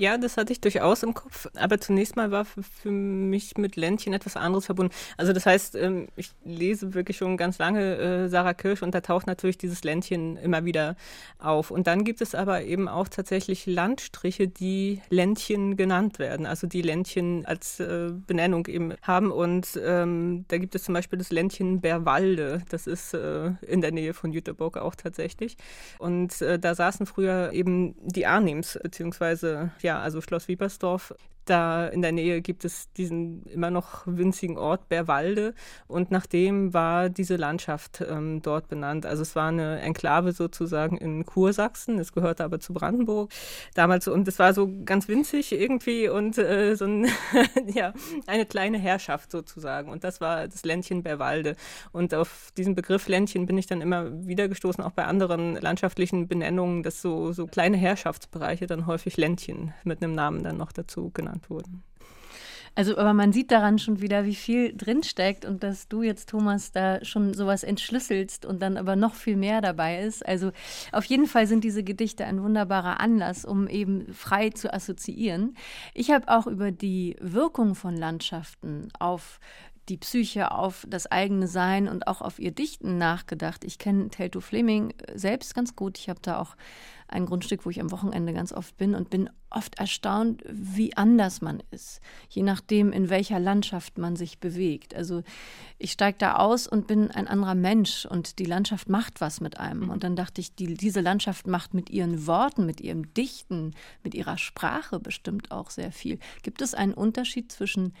[0.00, 1.46] Ja, das hatte ich durchaus im Kopf.
[1.56, 4.94] Aber zunächst mal war für, mich mit Ländchen etwas anderes verbunden.
[5.18, 9.02] Also das heißt, ähm, ich lese wirklich schon ganz lange äh, Sarah Kirsch und da
[9.02, 10.96] taucht natürlich dieses Ländchen immer wieder
[11.38, 11.70] auf.
[11.70, 16.46] Und dann gibt es aber eben auch tatsächlich Landstriche, die Ländchen genannt werden.
[16.46, 19.30] Also die Ländchen als äh, Benennung eben haben.
[19.30, 22.62] Und ähm, da gibt es zum Beispiel das Ländchen Berwalde.
[22.70, 25.58] Das ist äh, in der Nähe von Jüterburg auch tatsächlich.
[25.98, 31.14] Und äh, da saßen früher eben die Arnims, beziehungsweise ja, ja, also Schloss Wiepersdorf
[31.50, 35.54] da in der Nähe gibt es diesen immer noch winzigen Ort Bärwalde.
[35.88, 39.04] Und nach dem war diese Landschaft ähm, dort benannt.
[39.04, 43.32] Also es war eine Enklave sozusagen in Kursachsen, es gehörte aber zu Brandenburg
[43.74, 44.06] damals.
[44.06, 47.08] Und es war so ganz winzig irgendwie und äh, so ein,
[47.66, 47.92] ja,
[48.26, 49.90] eine kleine Herrschaft sozusagen.
[49.90, 51.56] Und das war das Ländchen Bärwalde.
[51.92, 56.28] Und auf diesen Begriff Ländchen bin ich dann immer wieder gestoßen, auch bei anderen landschaftlichen
[56.28, 61.10] Benennungen, dass so, so kleine Herrschaftsbereiche dann häufig Ländchen mit einem Namen dann noch dazu
[61.10, 61.82] genannt genannt wurden.
[62.76, 66.70] Also, aber man sieht daran schon wieder, wie viel drinsteckt und dass du jetzt, Thomas,
[66.70, 70.24] da schon sowas entschlüsselst und dann aber noch viel mehr dabei ist.
[70.24, 70.52] Also,
[70.92, 75.56] auf jeden Fall sind diese Gedichte ein wunderbarer Anlass, um eben frei zu assoziieren.
[75.94, 79.40] Ich habe auch über die Wirkung von Landschaften auf
[79.90, 83.64] die Psyche, auf das eigene Sein und auch auf ihr Dichten nachgedacht.
[83.64, 85.98] Ich kenne Telto Fleming selbst ganz gut.
[85.98, 86.56] Ich habe da auch
[87.08, 91.40] ein Grundstück, wo ich am Wochenende ganz oft bin und bin oft erstaunt, wie anders
[91.40, 94.94] man ist, je nachdem, in welcher Landschaft man sich bewegt.
[94.94, 95.24] Also
[95.78, 99.58] ich steige da aus und bin ein anderer Mensch und die Landschaft macht was mit
[99.58, 99.86] einem.
[99.86, 99.90] Mhm.
[99.90, 103.74] Und dann dachte ich, die, diese Landschaft macht mit ihren Worten, mit ihrem Dichten,
[104.04, 106.20] mit ihrer Sprache bestimmt auch sehr viel.
[106.44, 107.92] Gibt es einen Unterschied zwischen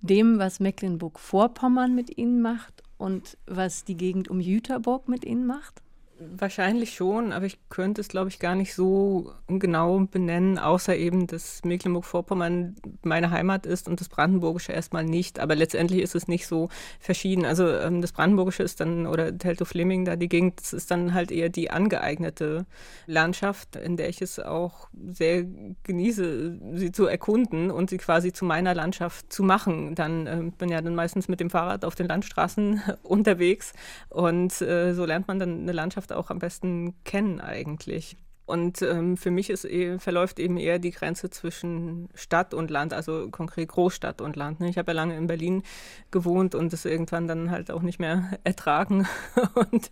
[0.00, 5.82] dem, was Mecklenburg-Vorpommern mit ihnen macht und was die Gegend um Jüterburg mit ihnen macht?
[6.18, 11.26] Wahrscheinlich schon, aber ich könnte es, glaube ich, gar nicht so genau benennen, außer eben,
[11.26, 15.38] dass Mecklenburg-Vorpommern meine Heimat ist und das Brandenburgische erstmal nicht.
[15.38, 17.44] Aber letztendlich ist es nicht so verschieden.
[17.44, 21.30] Also ähm, das Brandenburgische ist dann, oder Teltow-Fleming da, die Gegend, das ist dann halt
[21.30, 22.64] eher die angeeignete
[23.06, 25.44] Landschaft, in der ich es auch sehr
[25.82, 29.94] genieße, sie zu erkunden und sie quasi zu meiner Landschaft zu machen.
[29.94, 33.74] Dann äh, bin ja dann meistens mit dem Fahrrad auf den Landstraßen unterwegs
[34.08, 38.16] und äh, so lernt man dann eine Landschaft Landschaft auch am besten kennen eigentlich.
[38.48, 43.28] Und ähm, für mich eh, verläuft eben eher die Grenze zwischen Stadt und Land, also
[43.28, 44.60] konkret Großstadt und Land.
[44.60, 44.68] Ne?
[44.68, 45.64] Ich habe ja lange in Berlin
[46.12, 49.08] gewohnt und es irgendwann dann halt auch nicht mehr ertragen
[49.54, 49.90] und,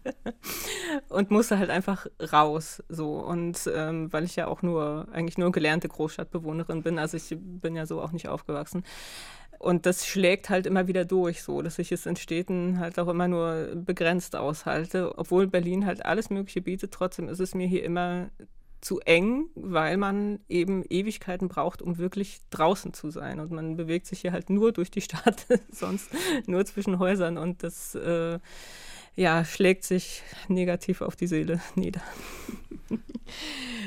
[1.08, 2.80] und musste halt einfach raus.
[2.88, 3.14] So.
[3.14, 7.74] Und ähm, weil ich ja auch nur, eigentlich nur gelernte Großstadtbewohnerin bin, also ich bin
[7.74, 8.84] ja so auch nicht aufgewachsen.
[9.58, 13.08] Und das schlägt halt immer wieder durch, so dass ich es in Städten halt auch
[13.08, 15.18] immer nur begrenzt aushalte.
[15.18, 18.30] Obwohl Berlin halt alles Mögliche bietet, trotzdem ist es mir hier immer
[18.84, 23.40] zu eng, weil man eben Ewigkeiten braucht, um wirklich draußen zu sein.
[23.40, 26.10] Und man bewegt sich hier halt nur durch die Stadt, sonst
[26.46, 27.38] nur zwischen Häusern.
[27.38, 28.38] Und das äh,
[29.16, 32.02] ja, schlägt sich negativ auf die Seele nieder.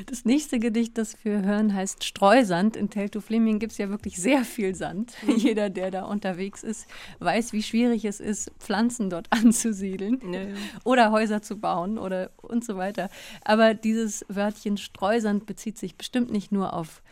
[0.06, 2.76] Das nächste Gedicht, das wir hören, heißt Streusand.
[2.76, 5.14] In Teltow Fleming gibt es ja wirklich sehr viel Sand.
[5.36, 6.86] Jeder, der da unterwegs ist,
[7.18, 10.54] weiß, wie schwierig es ist, Pflanzen dort anzusiedeln ja, ja.
[10.84, 13.10] oder Häuser zu bauen oder und so weiter.
[13.44, 17.02] Aber dieses Wörtchen Streusand bezieht sich bestimmt nicht nur auf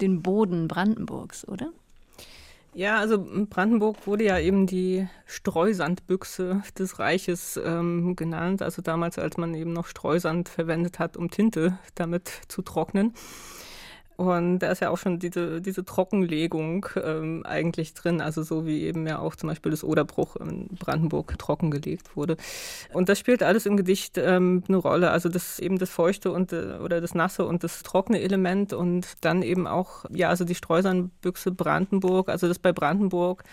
[0.00, 1.72] den Boden Brandenburgs, oder?
[2.72, 8.62] Ja, also Brandenburg wurde ja eben die Streusandbüchse des Reiches ähm, genannt.
[8.62, 13.12] Also damals, als man eben noch Streusand verwendet hat, um Tinte damit zu trocknen.
[14.20, 18.82] Und da ist ja auch schon diese, diese Trockenlegung ähm, eigentlich drin, also so wie
[18.82, 22.36] eben ja auch zum Beispiel das Oderbruch in Brandenburg trockengelegt wurde.
[22.92, 26.52] Und das spielt alles im Gedicht ähm, eine Rolle, also das eben das feuchte und
[26.52, 30.54] äh, oder das nasse und das trockene Element und dann eben auch, ja, also die
[30.54, 33.44] Streusernbüchse Brandenburg, also das bei Brandenburg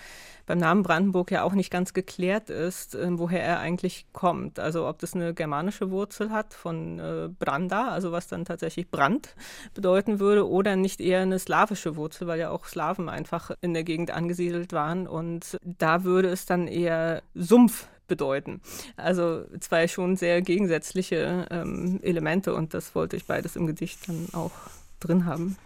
[0.47, 4.59] beim Namen Brandenburg ja auch nicht ganz geklärt ist, äh, woher er eigentlich kommt.
[4.59, 9.35] Also ob das eine germanische Wurzel hat von äh, Branda, also was dann tatsächlich Brand
[9.75, 13.83] bedeuten würde, oder nicht eher eine slawische Wurzel, weil ja auch Slawen einfach in der
[13.83, 15.05] Gegend angesiedelt waren.
[15.05, 18.61] Und da würde es dann eher Sumpf bedeuten.
[18.95, 24.29] Also zwei schon sehr gegensätzliche ähm, Elemente und das wollte ich beides im Gedicht dann
[24.31, 24.53] auch
[25.01, 25.57] drin haben.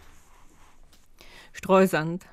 [1.54, 2.26] Streusand.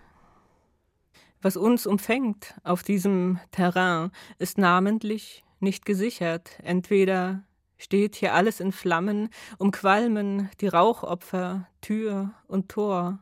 [1.40, 6.59] Was uns umfängt auf diesem Terrain, ist namentlich nicht gesichert.
[6.62, 7.44] Entweder
[7.77, 13.20] steht hier alles in Flammen, umqualmen die Rauchopfer Tür und Tor.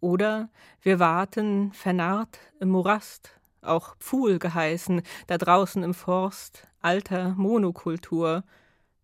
[0.00, 0.50] Oder
[0.82, 8.44] wir warten vernarrt im Morast, auch Pfuhl geheißen, da draußen im Forst, alter Monokultur.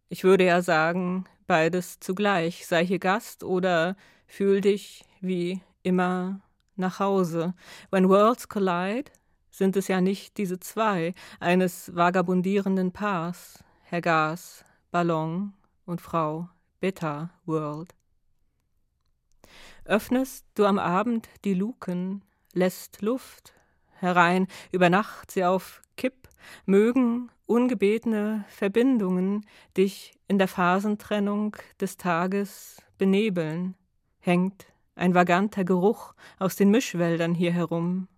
[0.08, 3.96] Ich würde ja sagen, beides zugleich, sei hier Gast oder
[4.28, 6.40] fühl dich wie immer
[6.76, 7.54] nach Hause.
[7.90, 9.11] When worlds collide,
[9.50, 15.52] sind es ja nicht diese zwei, eines vagabundierenden Paars, Herr Gas, Ballon
[15.85, 16.48] und Frau
[16.80, 17.94] Beta World.
[19.85, 23.52] Öffnest du am Abend die Luken, lässt Luft
[24.02, 26.28] herein, über Nacht sie auf Kipp,
[26.66, 33.74] mögen ungebetene Verbindungen dich in der Phasentrennung des Tages benebeln,
[34.20, 38.09] hängt ein vaganter Geruch aus den Mischwäldern hier herum,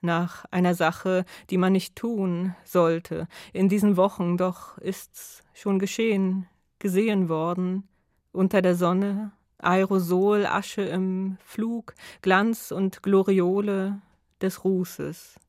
[0.00, 3.26] nach einer Sache, die man nicht tun sollte.
[3.52, 6.46] In diesen Wochen doch ist's schon geschehen,
[6.78, 7.88] gesehen worden,
[8.32, 14.02] unter der Sonne, Aerosol, Asche im Flug, Glanz und Gloriole
[14.40, 15.40] des Rußes,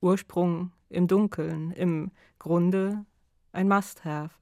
[0.00, 3.04] Ursprung im Dunkeln, im Grunde
[3.52, 4.34] ein Must-have.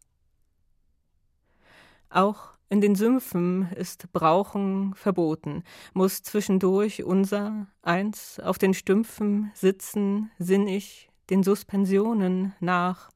[2.08, 5.62] Auch in den Sümpfen ist Brauchen verboten,
[5.94, 13.10] muss zwischendurch unser eins auf den Stümpfen sitzen, sinnig den Suspensionen nach,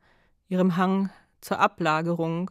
[0.49, 1.11] ihrem Hang
[1.41, 2.51] zur Ablagerung,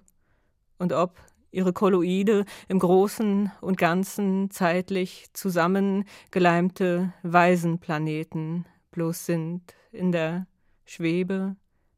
[0.77, 1.19] und ob
[1.51, 10.47] ihre Kolloide im Großen und Ganzen zeitlich zusammengeleimte Waisenplaneten bloß sind, in der
[10.85, 11.55] Schwebe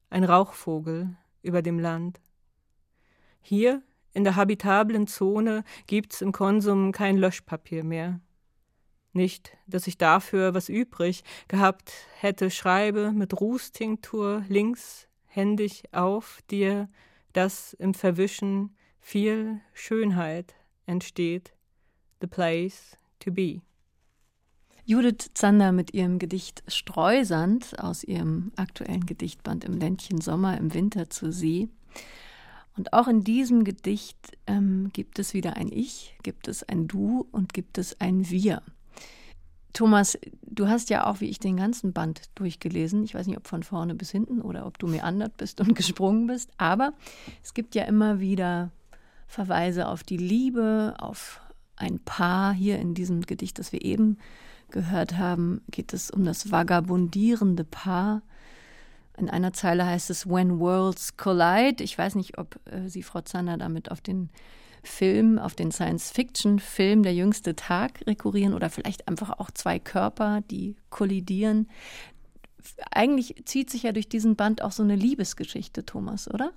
[0.10, 2.20] ein Rauchvogel über dem Land.
[3.42, 3.82] Hier
[4.14, 8.20] in der habitablen Zone gibt's im Konsum kein Löschpapier mehr.
[9.14, 16.90] Nicht, dass ich dafür was übrig gehabt hätte, schreibe mit Rußtinktur links händig auf dir,
[17.34, 21.54] dass im Verwischen viel Schönheit entsteht.
[22.22, 23.62] The place to be.
[24.86, 31.10] Judith Zander mit ihrem Gedicht Streusand aus ihrem aktuellen Gedichtband im Ländchen Sommer im Winter
[31.10, 31.70] zur See.
[32.78, 37.28] Und auch in diesem Gedicht ähm, gibt es wieder ein Ich, gibt es ein Du
[37.32, 38.62] und gibt es ein Wir.
[39.74, 43.04] Thomas, du hast ja auch wie ich den ganzen Band durchgelesen.
[43.04, 45.76] Ich weiß nicht, ob von vorne bis hinten oder ob du mir andert bist und
[45.76, 46.52] gesprungen bist.
[46.58, 46.94] Aber
[47.44, 48.72] es gibt ja immer wieder
[49.28, 51.40] Verweise auf die Liebe, auf
[51.78, 52.54] ein Paar.
[52.54, 54.18] Hier in diesem Gedicht, das wir eben
[54.72, 58.22] gehört haben, geht es um das vagabundierende Paar.
[59.22, 61.84] In einer Zeile heißt es When Worlds Collide.
[61.84, 64.30] Ich weiß nicht, ob äh, Sie, Frau Zander, damit auf den
[64.84, 70.76] Film, auf den Science-Fiction-Film Der jüngste Tag rekurrieren oder vielleicht einfach auch zwei Körper, die
[70.90, 71.70] kollidieren.
[72.92, 76.54] Eigentlich zieht sich ja durch diesen Band auch so eine Liebesgeschichte, Thomas, oder?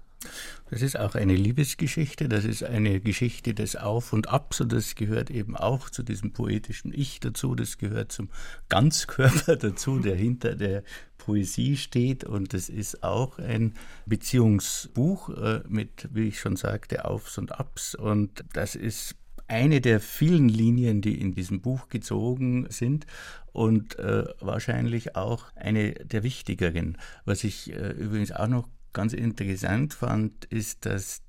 [0.70, 4.94] Das ist auch eine Liebesgeschichte, das ist eine Geschichte des Auf und Abs und das
[4.94, 8.30] gehört eben auch zu diesem poetischen Ich dazu, das gehört zum
[8.68, 10.82] Ganzkörper dazu, der hinter der
[11.18, 13.74] Poesie steht und es ist auch ein
[14.06, 20.00] Beziehungsbuch äh, mit, wie ich schon sagte, Aufs und Abs und das ist eine der
[20.00, 23.06] vielen Linien, die in diesem Buch gezogen sind
[23.52, 26.98] und äh, wahrscheinlich auch eine der wichtigeren.
[27.24, 31.22] Was ich äh, übrigens auch noch ganz interessant fand, ist, dass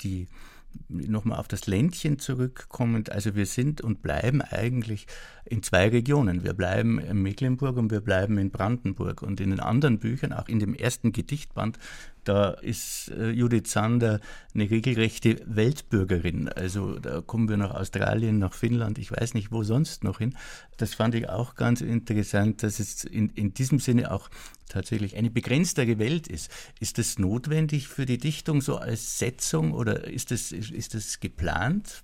[0.00, 0.28] die
[0.88, 5.06] nochmal auf das Ländchen zurückkommend, also wir sind und bleiben eigentlich
[5.44, 6.44] in zwei Regionen.
[6.44, 9.22] Wir bleiben in Mecklenburg und wir bleiben in Brandenburg.
[9.22, 11.78] Und in den anderen Büchern, auch in dem ersten Gedichtband,
[12.24, 14.20] da ist äh, Judith Sander
[14.54, 16.48] eine regelrechte Weltbürgerin.
[16.48, 20.36] Also da kommen wir nach Australien, nach Finnland, ich weiß nicht, wo sonst noch hin.
[20.76, 24.30] Das fand ich auch ganz interessant, dass es in, in diesem Sinne auch
[24.68, 26.50] tatsächlich eine begrenztere Welt ist.
[26.78, 32.02] Ist das notwendig für die Dichtung so als Setzung oder ist das, ist das geplant?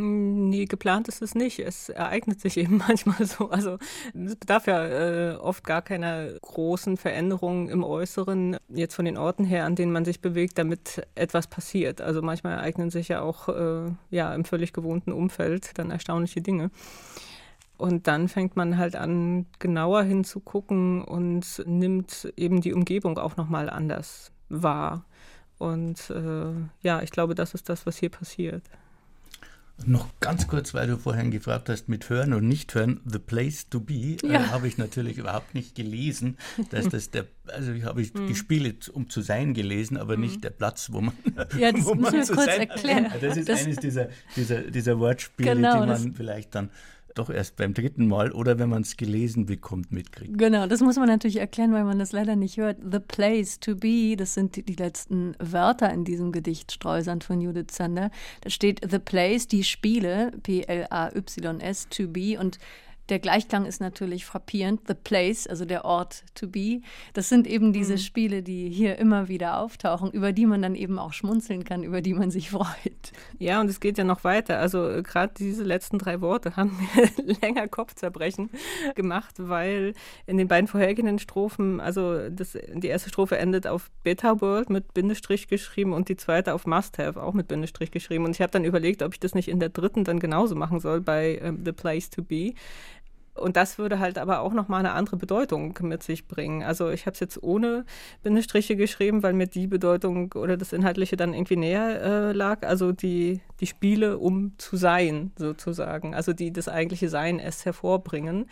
[0.00, 1.58] Nee, geplant ist es nicht.
[1.58, 3.50] Es ereignet sich eben manchmal so.
[3.50, 3.78] Also
[4.14, 9.44] es bedarf ja äh, oft gar keiner großen Veränderungen im Äußeren, jetzt von den Orten
[9.44, 12.00] her, an denen man sich bewegt, damit etwas passiert.
[12.00, 16.70] Also manchmal ereignen sich ja auch äh, ja, im völlig gewohnten Umfeld dann erstaunliche Dinge.
[17.76, 23.68] Und dann fängt man halt an, genauer hinzugucken und nimmt eben die Umgebung auch nochmal
[23.68, 25.04] anders wahr.
[25.58, 28.62] Und äh, ja, ich glaube, das ist das, was hier passiert.
[29.86, 33.80] Noch ganz kurz, weil du vorhin gefragt hast mit Hören und Nicht-Hören, The Place to
[33.80, 34.40] Be, äh, ja.
[34.40, 36.36] äh, habe ich natürlich überhaupt nicht gelesen,
[36.70, 38.26] dass das der, also ich habe mm.
[38.26, 40.20] die Spiele um zu sein gelesen, aber mm.
[40.20, 41.14] nicht der Platz, wo man
[41.56, 43.06] Ja, das muss man kurz erklären.
[43.20, 46.70] Das ist das eines dieser, dieser, dieser Wortspiele, genau, die man vielleicht dann
[47.18, 50.38] doch erst beim dritten Mal oder wenn man es gelesen bekommt, mitkriegt.
[50.38, 52.78] Genau, das muss man natürlich erklären, weil man das leider nicht hört.
[52.90, 57.40] The place to be, das sind die, die letzten Wörter in diesem Gedicht Streusand von
[57.40, 58.10] Judith Zander.
[58.42, 62.58] Da steht The place, die Spiele, P-L-A-Y-S, to be und
[63.08, 64.82] der Gleichklang ist natürlich frappierend.
[64.86, 66.80] The Place, also der Ort to be.
[67.14, 67.98] Das sind eben diese mhm.
[67.98, 72.02] Spiele, die hier immer wieder auftauchen, über die man dann eben auch schmunzeln kann, über
[72.02, 73.12] die man sich freut.
[73.38, 74.58] Ja, und es geht ja noch weiter.
[74.58, 78.50] Also äh, gerade diese letzten drei Worte haben mir länger Kopfzerbrechen
[78.94, 79.94] gemacht, weil
[80.26, 84.92] in den beiden vorhergehenden Strophen, also das, die erste Strophe endet auf Beta World mit
[84.94, 88.24] Bindestrich geschrieben und die zweite auf Must Have auch mit Bindestrich geschrieben.
[88.24, 90.80] Und ich habe dann überlegt, ob ich das nicht in der dritten dann genauso machen
[90.80, 92.52] soll bei ähm, The Place to Be.
[93.40, 96.62] Und das würde halt aber auch nochmal eine andere Bedeutung mit sich bringen.
[96.62, 97.84] Also ich habe es jetzt ohne
[98.22, 102.66] Bindestriche geschrieben, weil mir die Bedeutung oder das Inhaltliche dann irgendwie näher äh, lag.
[102.66, 106.14] Also die, die Spiele, um zu sein, sozusagen.
[106.14, 108.46] Also die das eigentliche Sein erst hervorbringen.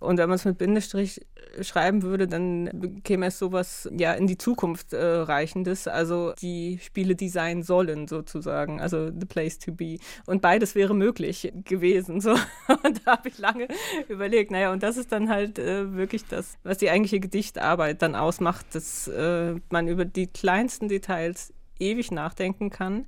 [0.00, 1.20] Und wenn man es mit Bindestrich
[1.60, 7.14] schreiben würde, dann käme es sowas ja in die Zukunft äh, reichendes, also die Spiele,
[7.14, 9.98] die sein sollen sozusagen, also the place to be.
[10.26, 12.20] Und beides wäre möglich gewesen.
[12.20, 12.30] So.
[12.82, 13.68] Und da habe ich lange
[14.08, 18.14] überlegt, naja, und das ist dann halt äh, wirklich das, was die eigentliche Gedichtarbeit dann
[18.14, 23.06] ausmacht, dass äh, man über die kleinsten Details ewig nachdenken kann.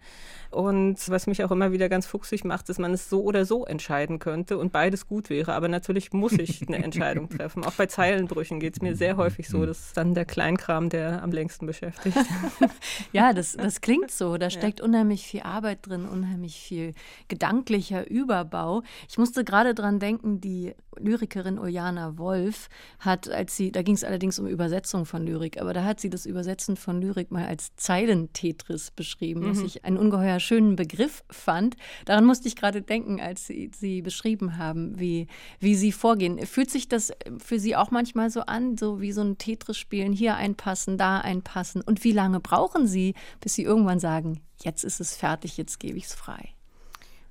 [0.50, 3.64] Und was mich auch immer wieder ganz fuchsig macht, ist, man es so oder so
[3.64, 5.54] entscheiden könnte und beides gut wäre.
[5.54, 7.64] Aber natürlich muss ich eine Entscheidung treffen.
[7.64, 9.64] Auch bei Zeilenbrüchen geht es mir sehr häufig so.
[9.64, 12.18] Das ist dann der Kleinkram, der am längsten beschäftigt.
[13.12, 14.36] ja, das, das klingt so.
[14.36, 14.84] Da steckt ja.
[14.84, 16.92] unheimlich viel Arbeit drin, unheimlich viel
[17.28, 18.82] gedanklicher Überbau.
[19.08, 24.04] Ich musste gerade dran denken, die Lyrikerin Ojana Wolf hat, als sie, da ging es
[24.04, 27.74] allerdings um Übersetzung von Lyrik, aber da hat sie das Übersetzen von Lyrik mal als
[27.76, 28.61] Zeilentetris
[28.96, 29.50] beschrieben, mhm.
[29.50, 31.76] was ich ein ungeheuer schönen Begriff fand.
[32.04, 35.26] Daran musste ich gerade denken, als Sie, Sie beschrieben haben, wie,
[35.60, 36.44] wie Sie vorgehen.
[36.46, 40.36] Fühlt sich das für Sie auch manchmal so an, so wie so ein Tetris-Spielen, hier
[40.36, 41.82] einpassen, da einpassen?
[41.82, 45.98] Und wie lange brauchen Sie, bis Sie irgendwann sagen, jetzt ist es fertig, jetzt gebe
[45.98, 46.54] ich es frei?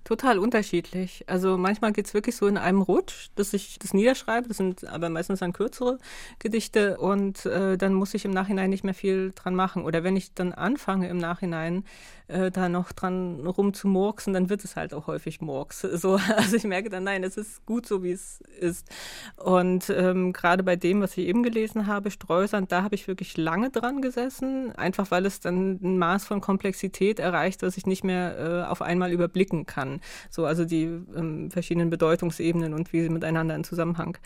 [0.03, 1.23] Total unterschiedlich.
[1.27, 4.47] Also manchmal geht es wirklich so in einem Rutsch, dass ich das niederschreibe.
[4.47, 5.99] Das sind aber meistens dann kürzere
[6.39, 9.83] Gedichte und äh, dann muss ich im Nachhinein nicht mehr viel dran machen.
[9.83, 11.85] Oder wenn ich dann anfange im Nachhinein
[12.31, 15.87] äh, da noch dran rumzumurksen, dann wird es halt auch häufig Murks.
[16.01, 18.87] So, also ich merke dann, nein, es ist gut so, wie es ist.
[19.35, 23.37] Und ähm, gerade bei dem, was ich eben gelesen habe, Streusand, da habe ich wirklich
[23.37, 28.03] lange dran gesessen, einfach weil es dann ein Maß von Komplexität erreicht, was ich nicht
[28.03, 30.01] mehr äh, auf einmal überblicken kann.
[30.31, 34.17] So, also die ähm, verschiedenen Bedeutungsebenen und wie sie miteinander in Zusammenhang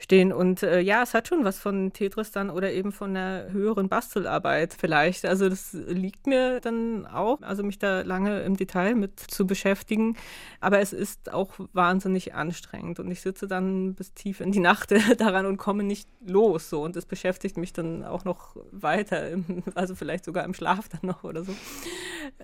[0.00, 0.32] stehen.
[0.32, 3.88] Und äh, ja, es hat schon was von Tetris dann oder eben von einer höheren
[3.88, 5.24] Bastelarbeit vielleicht.
[5.24, 10.16] Also das liegt mir dann auch also mich da lange im Detail mit zu beschäftigen.
[10.60, 14.92] Aber es ist auch wahnsinnig anstrengend und ich sitze dann bis tief in die Nacht
[15.18, 16.70] daran und komme nicht los.
[16.70, 20.88] So und es beschäftigt mich dann auch noch weiter, im, also vielleicht sogar im Schlaf
[20.88, 21.54] dann noch oder so.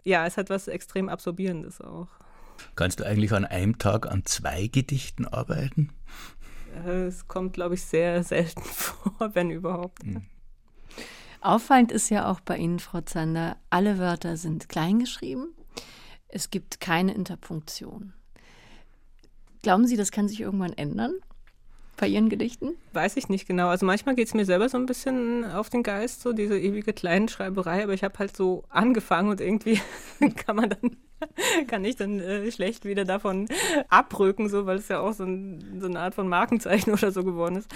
[0.05, 2.09] Ja, es hat was extrem Absorbierendes auch.
[2.75, 5.91] Kannst du eigentlich an einem Tag an zwei Gedichten arbeiten?
[6.85, 10.05] Es kommt, glaube ich, sehr selten vor, wenn überhaupt.
[10.05, 10.23] Mhm.
[11.41, 15.55] Auffallend ist ja auch bei Ihnen, Frau Zander, alle Wörter sind kleingeschrieben.
[16.29, 18.13] Es gibt keine Interpunktion.
[19.63, 21.15] Glauben Sie, das kann sich irgendwann ändern?
[21.97, 22.77] bei Ihren Gedichten?
[22.93, 23.69] Weiß ich nicht genau.
[23.69, 26.93] Also manchmal geht es mir selber so ein bisschen auf den Geist, so diese ewige
[26.93, 29.81] Kleinschreiberei, aber ich habe halt so angefangen und irgendwie
[30.37, 30.97] kann man dann
[31.69, 33.49] kann ich dann äh, schlecht wieder davon
[33.89, 37.25] abrücken, so, weil es ja auch so, ein, so, eine Art von Markenzeichen oder so
[37.25, 37.71] geworden ist.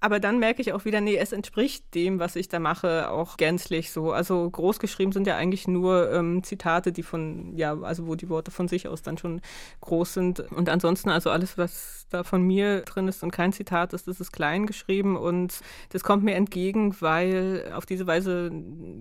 [0.00, 3.36] Aber dann merke ich auch wieder, nee, es entspricht dem, was ich da mache, auch
[3.36, 4.12] gänzlich so.
[4.12, 8.50] Also großgeschrieben sind ja eigentlich nur ähm, Zitate, die von, ja, also wo die Worte
[8.50, 9.42] von sich aus dann schon
[9.82, 10.40] groß sind.
[10.52, 14.20] Und ansonsten, also alles, was da von mir drin ist und kein Zitat ist, das
[14.20, 15.60] ist klein geschrieben und
[15.90, 18.50] das kommt mir entgegen, weil auf diese Weise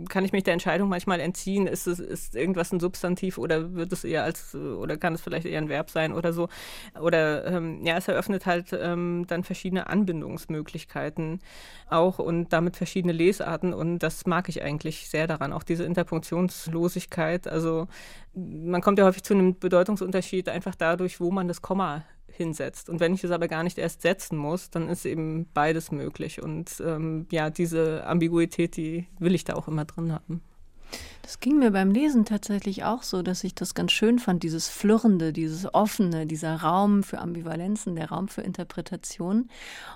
[0.09, 4.03] kann ich mich der Entscheidung manchmal entziehen, ist, ist irgendwas ein Substantiv oder wird es
[4.03, 6.49] eher als, oder kann es vielleicht eher ein Verb sein oder so.
[6.99, 11.39] Oder ähm, ja, es eröffnet halt ähm, dann verschiedene Anbindungsmöglichkeiten
[11.89, 17.47] auch und damit verschiedene Lesarten und das mag ich eigentlich sehr daran, auch diese Interpunktionslosigkeit.
[17.47, 17.87] Also
[18.33, 22.03] man kommt ja häufig zu einem Bedeutungsunterschied einfach dadurch, wo man das Komma
[22.39, 22.89] hinsetzt.
[22.89, 26.41] Und wenn ich es aber gar nicht erst setzen muss, dann ist eben beides möglich.
[26.41, 30.41] Und ähm, ja, diese Ambiguität, die will ich da auch immer drin haben.
[31.21, 34.67] Das ging mir beim Lesen tatsächlich auch so, dass ich das ganz schön fand, dieses
[34.67, 39.47] Flirrende, dieses Offene, dieser Raum für Ambivalenzen, der Raum für Interpretation.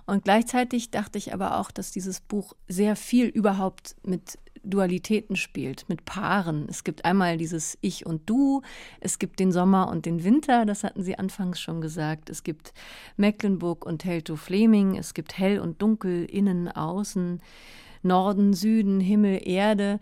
[0.06, 5.90] Und gleichzeitig dachte ich aber auch, dass dieses Buch sehr viel überhaupt mit Dualitäten spielt,
[5.90, 6.68] mit Paaren.
[6.70, 8.62] Es gibt einmal dieses Ich und Du,
[9.02, 12.30] es gibt den Sommer und den Winter, das hatten Sie anfangs schon gesagt.
[12.30, 12.74] Es gibt
[13.18, 17.42] Mecklenburg und Helto Fleming, es gibt Hell und Dunkel, Innen, Außen,
[18.04, 20.00] Norden, Süden, Himmel, Erde.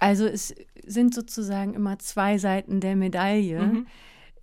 [0.00, 3.60] Also es sind sozusagen immer zwei Seiten der Medaille.
[3.60, 3.86] Mhm.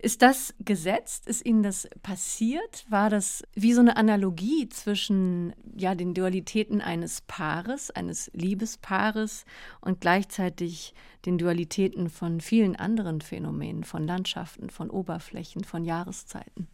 [0.00, 1.26] Ist das gesetzt?
[1.26, 2.86] Ist Ihnen das passiert?
[2.88, 9.44] War das wie so eine Analogie zwischen ja, den Dualitäten eines Paares, eines Liebespaares
[9.80, 10.94] und gleichzeitig
[11.26, 16.68] den Dualitäten von vielen anderen Phänomenen, von Landschaften, von Oberflächen, von Jahreszeiten?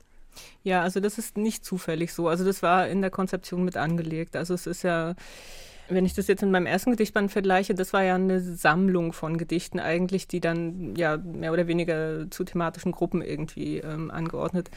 [0.62, 2.28] Ja, also das ist nicht zufällig so.
[2.28, 4.36] Also das war in der Konzeption mit angelegt.
[4.36, 5.14] Also es ist ja
[5.88, 9.36] wenn ich das jetzt mit meinem ersten Gedichtband vergleiche, das war ja eine Sammlung von
[9.36, 14.70] Gedichten eigentlich, die dann ja mehr oder weniger zu thematischen Gruppen irgendwie ähm, angeordnet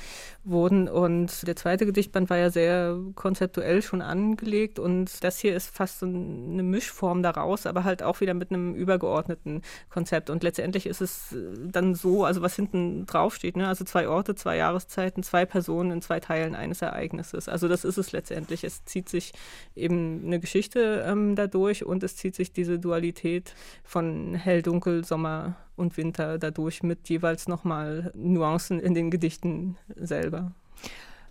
[0.43, 0.89] wurden.
[0.89, 5.99] Und der zweite Gedichtband war ja sehr konzeptuell schon angelegt und das hier ist fast
[5.99, 10.30] so eine Mischform daraus, aber halt auch wieder mit einem übergeordneten Konzept.
[10.30, 13.68] Und letztendlich ist es dann so, also was hinten drauf steht, ne?
[13.68, 17.47] also zwei Orte, zwei Jahreszeiten, zwei Personen in zwei Teilen eines Ereignisses.
[17.47, 18.66] Also das ist es letztendlich.
[18.66, 19.32] Es zieht sich
[19.76, 25.56] eben eine Geschichte ähm, dadurch und es zieht sich diese Dualität von hell, dunkel, Sommer
[25.76, 30.52] und Winter dadurch mit jeweils nochmal Nuancen in den Gedichten selber.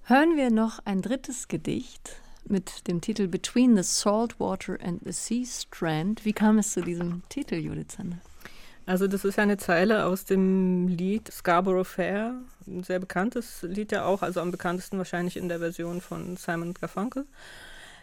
[0.04, 5.12] Hören wir noch ein drittes Gedicht mit dem Titel Between the Salt Water and the
[5.12, 6.24] Sea Strand.
[6.24, 8.18] Wie kam es zu diesem Titel, Judith Sander?
[8.86, 14.04] Also das ist eine Zeile aus dem Lied Scarborough Fair, ein sehr bekanntes Lied ja
[14.04, 17.26] auch, also am bekanntesten wahrscheinlich in der Version von Simon Garfunkel.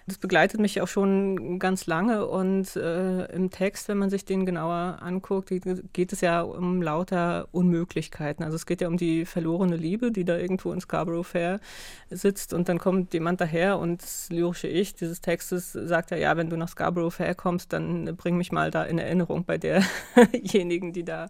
[0.05, 4.45] Das begleitet mich auch schon ganz lange und äh, im Text, wenn man sich den
[4.45, 5.49] genauer anguckt,
[5.93, 8.43] geht es ja um lauter Unmöglichkeiten.
[8.43, 11.61] Also es geht ja um die verlorene Liebe, die da irgendwo in Scarborough Fair
[12.09, 16.35] sitzt und dann kommt jemand daher und das lyrische Ich dieses Textes sagt ja, ja,
[16.35, 20.91] wenn du nach Scarborough Fair kommst, dann bring mich mal da in Erinnerung bei derjenigen,
[20.93, 21.29] die da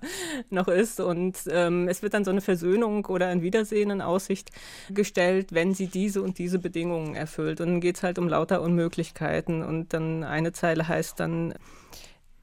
[0.50, 4.50] noch ist und ähm, es wird dann so eine Versöhnung oder ein Wiedersehen in Aussicht
[4.90, 8.63] gestellt, wenn sie diese und diese Bedingungen erfüllt und dann geht es halt um lauter
[8.64, 9.64] Unmöglichkeiten.
[9.64, 11.54] Und dann eine Zeile heißt dann,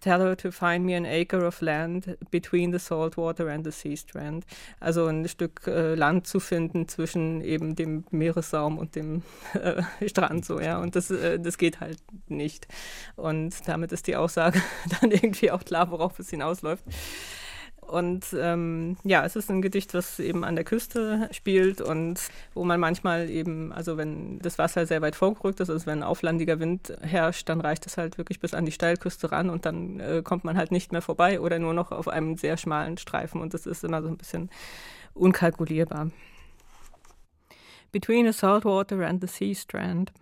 [0.00, 3.70] Tell her to find me an acre of land between the salt water and the
[3.70, 4.46] sea strand.
[4.80, 10.46] Also ein Stück äh, Land zu finden zwischen eben dem Meeressaum und dem äh, Strand
[10.46, 10.78] so, ja.
[10.78, 11.98] Und das, äh, das geht halt
[12.28, 12.66] nicht.
[13.16, 14.62] Und damit ist die Aussage
[15.00, 16.84] dann irgendwie auch klar, worauf es hinausläuft.
[17.90, 22.20] Und ähm, ja, es ist ein Gedicht, was eben an der Küste spielt und
[22.54, 26.60] wo man manchmal eben, also wenn das Wasser sehr weit vorgerückt ist, also wenn auflandiger
[26.60, 30.22] Wind herrscht, dann reicht es halt wirklich bis an die Steilküste ran und dann äh,
[30.22, 33.54] kommt man halt nicht mehr vorbei oder nur noch auf einem sehr schmalen Streifen und
[33.54, 34.50] das ist immer so ein bisschen
[35.14, 36.12] unkalkulierbar.
[37.90, 40.12] Between the salt water and the sea strand.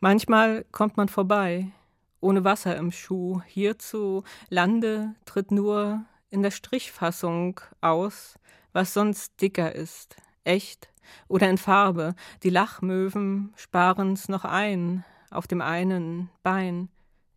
[0.00, 1.72] Manchmal kommt man vorbei,
[2.20, 3.42] ohne Wasser im Schuh.
[3.46, 8.38] Hier zu Lande tritt nur in der Strichfassung aus,
[8.72, 10.88] was sonst dicker ist, echt
[11.28, 12.14] oder in Farbe.
[12.42, 16.88] Die Lachmöwen sparen's noch ein, auf dem einen Bein.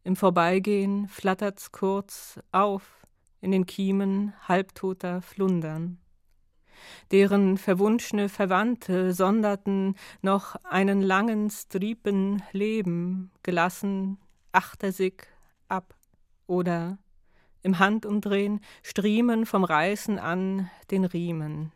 [0.03, 3.05] Im Vorbeigehen flattert's kurz auf,
[3.41, 5.99] in den Kiemen halbtoter Flundern.
[7.11, 14.19] Deren verwunschene Verwandte sonderten noch einen langen Striepen Leben, gelassen
[14.51, 15.27] achtersig
[15.67, 15.95] ab
[16.47, 16.97] oder
[17.65, 21.71] im Handumdrehen striemen vom Reißen an den Riemen.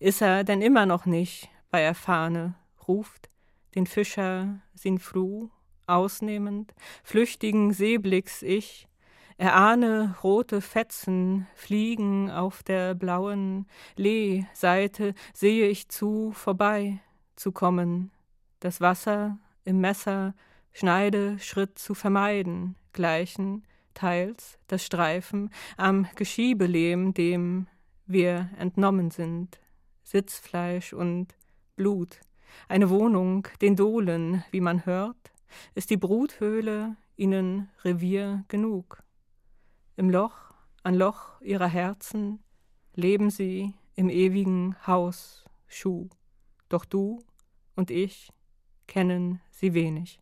[0.00, 2.54] Is er denn immer noch nicht bei der Fahne,
[2.88, 3.30] ruft
[3.76, 5.48] den Fischer sin fru,
[5.86, 6.74] ausnehmend,
[7.04, 8.88] flüchtigen Seeblicks ich,
[9.36, 16.98] erahne rote Fetzen fliegen auf der blauen Lee-Seite, sehe ich zu, vorbei
[17.36, 18.10] zu kommen,
[18.58, 20.34] das Wasser im Messer
[20.72, 23.62] schneide Schritt zu vermeiden, gleichen
[23.98, 27.66] teils das Streifen am Geschiebelehm, dem
[28.06, 29.60] wir entnommen sind,
[30.04, 31.34] Sitzfleisch und
[31.74, 32.20] Blut,
[32.68, 35.32] eine Wohnung, den Dohlen, wie man hört,
[35.74, 39.02] ist die Bruthöhle ihnen Revier genug.
[39.96, 42.38] Im Loch an Loch ihrer Herzen
[42.94, 46.08] leben sie im ewigen Haus Schuh.
[46.68, 47.18] Doch du
[47.74, 48.30] und ich
[48.86, 50.20] kennen sie wenig.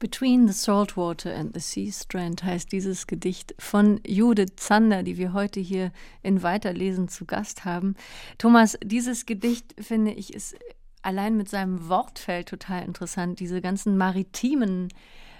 [0.00, 5.34] Between the Saltwater and the Sea Strand heißt dieses Gedicht von Judith Zander, die wir
[5.34, 5.92] heute hier
[6.22, 7.94] in Weiterlesen zu Gast haben.
[8.38, 10.56] Thomas, dieses Gedicht, finde ich, ist
[11.02, 13.40] allein mit seinem Wortfeld total interessant.
[13.40, 14.88] Diese ganzen maritimen,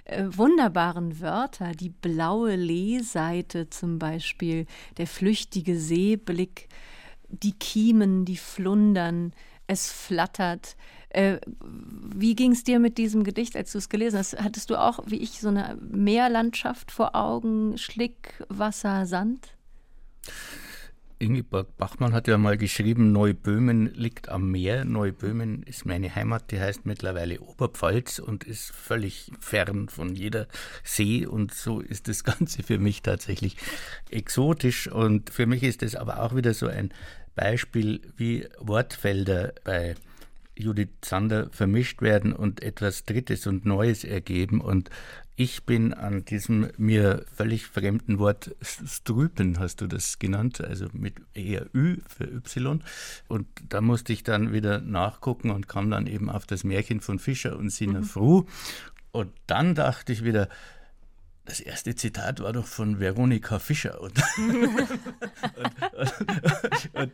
[0.04, 4.66] äh, wunderbaren Wörter, die blaue Lehseite zum Beispiel,
[4.98, 6.68] der flüchtige Seeblick,
[7.30, 9.32] die Kiemen, die Flundern,
[9.66, 10.76] es flattert.
[11.10, 11.38] Äh,
[12.14, 14.40] wie ging es dir mit diesem Gedicht, als du es gelesen hast?
[14.40, 19.54] Hattest du auch, wie ich, so eine Meerlandschaft vor Augen, Schlick, Wasser, Sand?
[21.18, 24.86] Ingeborg Bachmann hat ja mal geschrieben, Neuböhmen liegt am Meer.
[24.86, 30.46] Neuböhmen ist meine Heimat, die heißt mittlerweile Oberpfalz und ist völlig fern von jeder
[30.82, 31.26] See.
[31.26, 33.56] Und so ist das Ganze für mich tatsächlich
[34.10, 34.86] exotisch.
[34.86, 36.90] Und für mich ist es aber auch wieder so ein
[37.34, 39.96] Beispiel, wie Wortfelder bei
[40.60, 44.60] Judith Zander vermischt werden und etwas Drittes und Neues ergeben.
[44.60, 44.90] Und
[45.36, 51.14] ich bin an diesem mir völlig fremden Wort Strüpen, hast du das genannt, also mit
[51.34, 52.82] eher Ü für Y.
[53.26, 57.18] Und da musste ich dann wieder nachgucken und kam dann eben auf das Märchen von
[57.18, 58.04] Fischer und Sina mhm.
[58.04, 58.44] Fru.
[59.12, 60.48] Und dann dachte ich wieder,
[61.50, 64.12] das erste Zitat war doch von Veronika Fischer und,
[66.94, 67.12] und,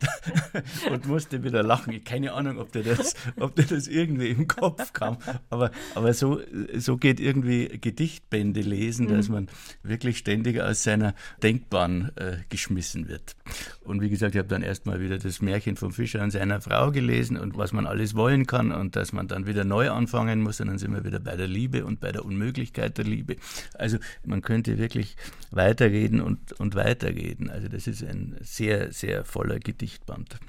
[0.53, 2.03] und, und, musste wieder lachen.
[2.03, 5.17] Keine Ahnung, ob dir das, ob dir das irgendwie im Kopf kam.
[5.49, 6.39] Aber, aber so,
[6.77, 9.33] so geht irgendwie Gedichtbände lesen, dass mhm.
[9.33, 9.47] man
[9.81, 13.35] wirklich ständig aus seiner Denkbahn äh, geschmissen wird.
[13.83, 16.91] Und wie gesagt, ich habe dann erstmal wieder das Märchen von Fischer und seiner Frau
[16.91, 20.61] gelesen und was man alles wollen kann und dass man dann wieder neu anfangen muss.
[20.61, 23.37] Und dann sind wir wieder bei der Liebe und bei der Unmöglichkeit der Liebe.
[23.73, 25.15] Also man könnte wirklich
[25.51, 27.49] weiterreden und, und weiterreden.
[27.49, 30.39] Also das ist ein sehr, sehr voller Gedichtband.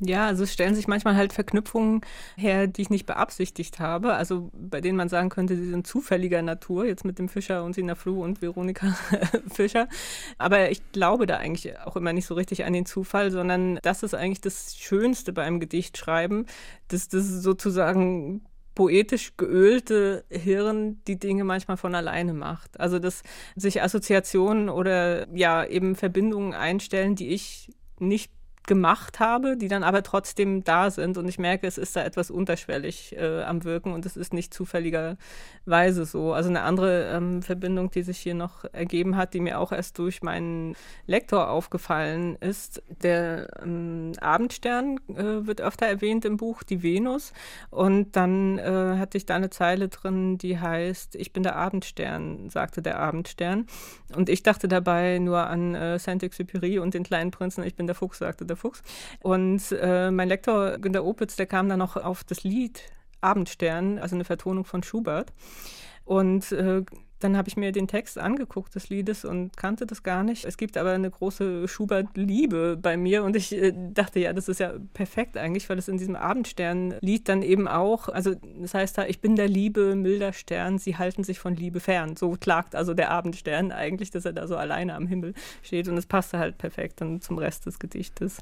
[0.00, 2.02] Ja, also stellen sich manchmal halt Verknüpfungen
[2.36, 4.14] her, die ich nicht beabsichtigt habe.
[4.14, 7.74] Also bei denen man sagen könnte, sie sind zufälliger Natur, jetzt mit dem Fischer und
[7.74, 8.96] Sina Flu und Veronika
[9.52, 9.88] Fischer.
[10.38, 14.04] Aber ich glaube da eigentlich auch immer nicht so richtig an den Zufall, sondern das
[14.04, 16.46] ist eigentlich das Schönste beim Gedichtschreiben,
[16.86, 18.42] dass das sozusagen
[18.78, 22.78] poetisch geölte Hirn die Dinge manchmal von alleine macht.
[22.78, 23.24] Also dass
[23.56, 28.30] sich Assoziationen oder ja eben Verbindungen einstellen, die ich nicht
[28.68, 31.18] gemacht habe, die dann aber trotzdem da sind.
[31.18, 34.54] Und ich merke, es ist da etwas unterschwellig äh, am Wirken und es ist nicht
[34.54, 36.32] zufälligerweise so.
[36.34, 39.98] Also eine andere ähm, Verbindung, die sich hier noch ergeben hat, die mir auch erst
[39.98, 46.82] durch meinen Lektor aufgefallen ist, der ähm, Abendstern äh, wird öfter erwähnt im Buch, die
[46.82, 47.32] Venus.
[47.70, 52.50] Und dann äh, hatte ich da eine Zeile drin, die heißt, ich bin der Abendstern,
[52.50, 53.66] sagte der Abendstern.
[54.14, 57.96] Und ich dachte dabei nur an äh, Saint-Exupéry und den kleinen Prinzen, ich bin der
[57.96, 58.82] Fuchs, sagte der Fuchs.
[59.20, 62.82] Und äh, mein Lektor Günter Opitz, der kam dann noch auf das Lied
[63.20, 65.32] Abendstern, also eine Vertonung von Schubert.
[66.04, 66.82] Und äh,
[67.20, 70.44] dann habe ich mir den Text angeguckt des Liedes und kannte das gar nicht.
[70.44, 74.60] Es gibt aber eine große Schubert-Liebe bei mir und ich äh, dachte, ja, das ist
[74.60, 79.06] ja perfekt eigentlich, weil es in diesem Abendstern-Lied dann eben auch, also das heißt da,
[79.06, 82.16] ich bin der Liebe, milder Stern, sie halten sich von Liebe fern.
[82.16, 85.96] So klagt also der Abendstern eigentlich, dass er da so alleine am Himmel steht und
[85.96, 88.38] es passte halt perfekt dann zum Rest des Gedichtes.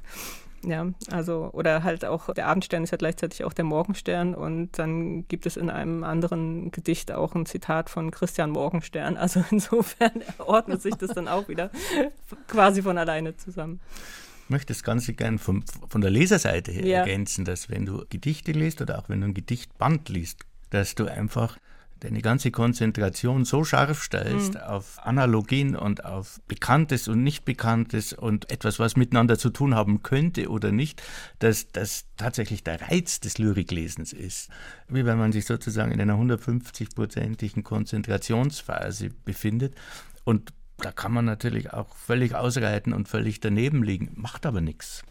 [0.63, 5.27] Ja, also, oder halt auch, der Abendstern ist ja gleichzeitig auch der Morgenstern und dann
[5.27, 9.17] gibt es in einem anderen Gedicht auch ein Zitat von Christian Morgenstern.
[9.27, 11.69] Also insofern ordnet sich das dann auch wieder
[12.47, 13.81] quasi von alleine zusammen.
[14.45, 16.99] Ich möchte das Ganze gerne von, von der Leserseite her ja.
[16.99, 21.07] ergänzen, dass wenn du Gedichte liest oder auch wenn du ein Gedichtband liest, dass du
[21.07, 21.57] einfach
[21.99, 24.59] deine ganze Konzentration so scharf stellst mhm.
[24.61, 30.49] auf Analogien und auf Bekanntes und Nicht-Bekanntes und etwas, was miteinander zu tun haben könnte
[30.49, 31.01] oder nicht,
[31.39, 34.49] dass das tatsächlich der Reiz des Lyriklesens ist.
[34.87, 39.75] Wie wenn man sich sozusagen in einer 150-prozentigen Konzentrationsphase befindet
[40.23, 45.03] und da kann man natürlich auch völlig ausreiten und völlig daneben liegen, macht aber nichts.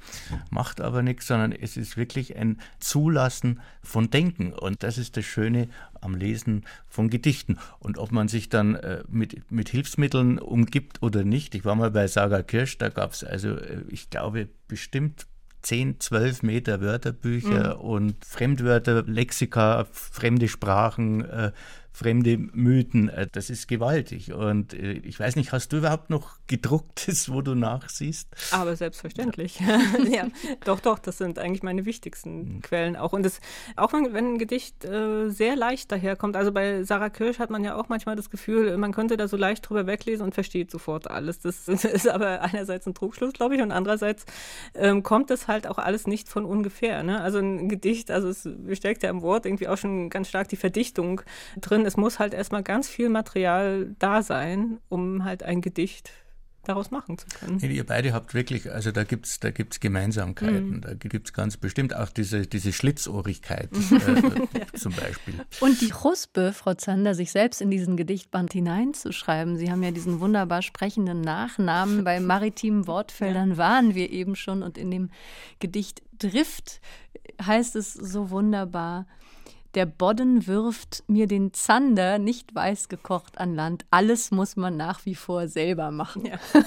[0.49, 4.53] Macht aber nichts, sondern es ist wirklich ein Zulassen von Denken.
[4.53, 5.69] Und das ist das Schöne
[6.01, 7.59] am Lesen von Gedichten.
[7.81, 11.55] Und ob man sich dann äh, mit, mit Hilfsmitteln umgibt oder nicht.
[11.57, 15.27] Ich war mal bei Saga Kirsch, da gab es also, äh, ich glaube, bestimmt
[15.63, 17.81] 10, 12 Meter Wörterbücher mhm.
[17.81, 21.51] und Fremdwörter, Lexika, fremde Sprachen, äh,
[21.97, 23.09] fremde Mythen.
[23.09, 24.35] Äh, das ist gewaltig.
[24.35, 28.29] Und äh, ich weiß nicht, hast du überhaupt noch gedrucktes, wo du nachsiehst?
[28.51, 29.59] Aber selbstverständlich.
[29.61, 30.29] ja,
[30.65, 32.61] doch, doch, das sind eigentlich meine wichtigsten mhm.
[32.61, 33.15] Quellen auch.
[33.15, 33.41] Und das,
[33.77, 37.65] auch wenn, wenn ein Gedicht äh, sehr leicht daherkommt, also bei Sarah Kirsch hat man
[37.65, 41.11] ja auch manchmal das Gefühl, man könnte da so leicht drüber weglesen und versteht sofort
[41.11, 41.41] alles.
[41.41, 44.27] Das ist aber einerseits ein Trugschluss, glaube ich, und andererseits
[44.75, 47.03] ähm, kommt das halt auch alles nicht von ungefähr.
[47.03, 47.23] Ne?
[47.23, 50.57] Also ein Gedicht, also es steckt ja im Wort irgendwie auch schon ganz stark die
[50.57, 51.23] Verdichtung
[51.59, 56.11] drin es muss halt erstmal ganz viel Material da sein, um halt ein Gedicht
[56.65, 57.61] daraus machen zu können.
[57.61, 60.81] Ihr beide habt wirklich, also da gibt es da gibt's Gemeinsamkeiten, mhm.
[60.81, 64.67] da gibt es ganz bestimmt auch diese, diese Schlitzohrigkeit äh, ja.
[64.75, 65.35] zum Beispiel.
[65.61, 69.57] Und die Chuspe, Frau Zander, sich selbst in diesen Gedichtband hineinzuschreiben.
[69.57, 72.03] Sie haben ja diesen wunderbar sprechenden Nachnamen.
[72.03, 73.57] Bei maritimen Wortfeldern ja.
[73.59, 75.11] waren wir eben schon und in dem
[75.61, 76.81] Gedicht Drift
[77.41, 79.07] heißt es so wunderbar,
[79.77, 83.85] der Bodden wirft mir den Zander nicht weiß gekocht an Land.
[83.91, 86.25] Alles muss man nach wie vor selber machen.
[86.25, 86.39] Ja.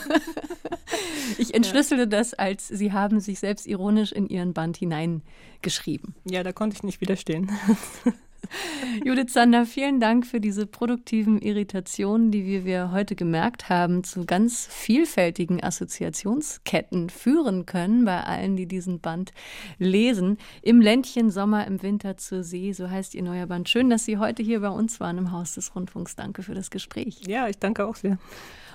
[1.40, 2.06] ich entschlüssele ja.
[2.06, 6.14] das als, Sie haben sich selbst ironisch in Ihren Band hineingeschrieben.
[6.24, 7.52] Ja, da konnte ich nicht widerstehen.
[9.06, 14.26] Judith Sander, vielen Dank für diese produktiven Irritationen, die wir, wir heute gemerkt haben, zu
[14.26, 19.34] ganz vielfältigen Assoziationsketten führen können bei allen, die diesen Band
[19.78, 20.38] lesen.
[20.62, 23.70] Im Ländchen Sommer, im Winter zur See, so heißt Ihr neuer Band.
[23.70, 26.16] Schön, dass Sie heute hier bei uns waren im Haus des Rundfunks.
[26.16, 27.22] Danke für das Gespräch.
[27.28, 28.18] Ja, ich danke auch sehr.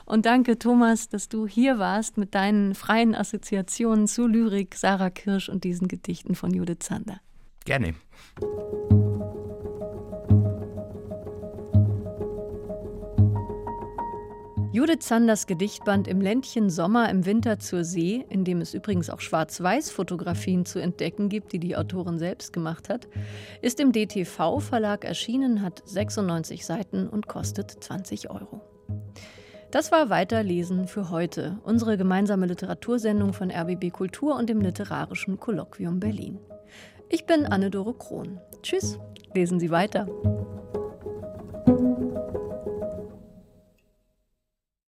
[0.07, 5.49] Und danke, Thomas, dass du hier warst mit deinen freien Assoziationen zu Lyrik, Sarah Kirsch
[5.49, 7.21] und diesen Gedichten von Judith Zander.
[7.65, 7.95] Gerne.
[14.73, 19.21] Judith Sanders Gedichtband Im Ländchen Sommer im Winter zur See, in dem es übrigens auch
[19.21, 23.09] Schwarz-Weiß-Fotografien zu entdecken gibt, die die Autorin selbst gemacht hat,
[23.63, 28.61] ist im DTV-Verlag erschienen, hat 96 Seiten und kostet 20 Euro.
[29.71, 35.99] Das war Weiterlesen für heute, unsere gemeinsame Literatursendung von RBB Kultur und dem Literarischen Kolloquium
[35.99, 36.39] Berlin.
[37.15, 38.41] Ich bin Anne-Dore Krohn.
[38.65, 38.99] Tschüss,
[39.35, 40.09] lesen Sie weiter.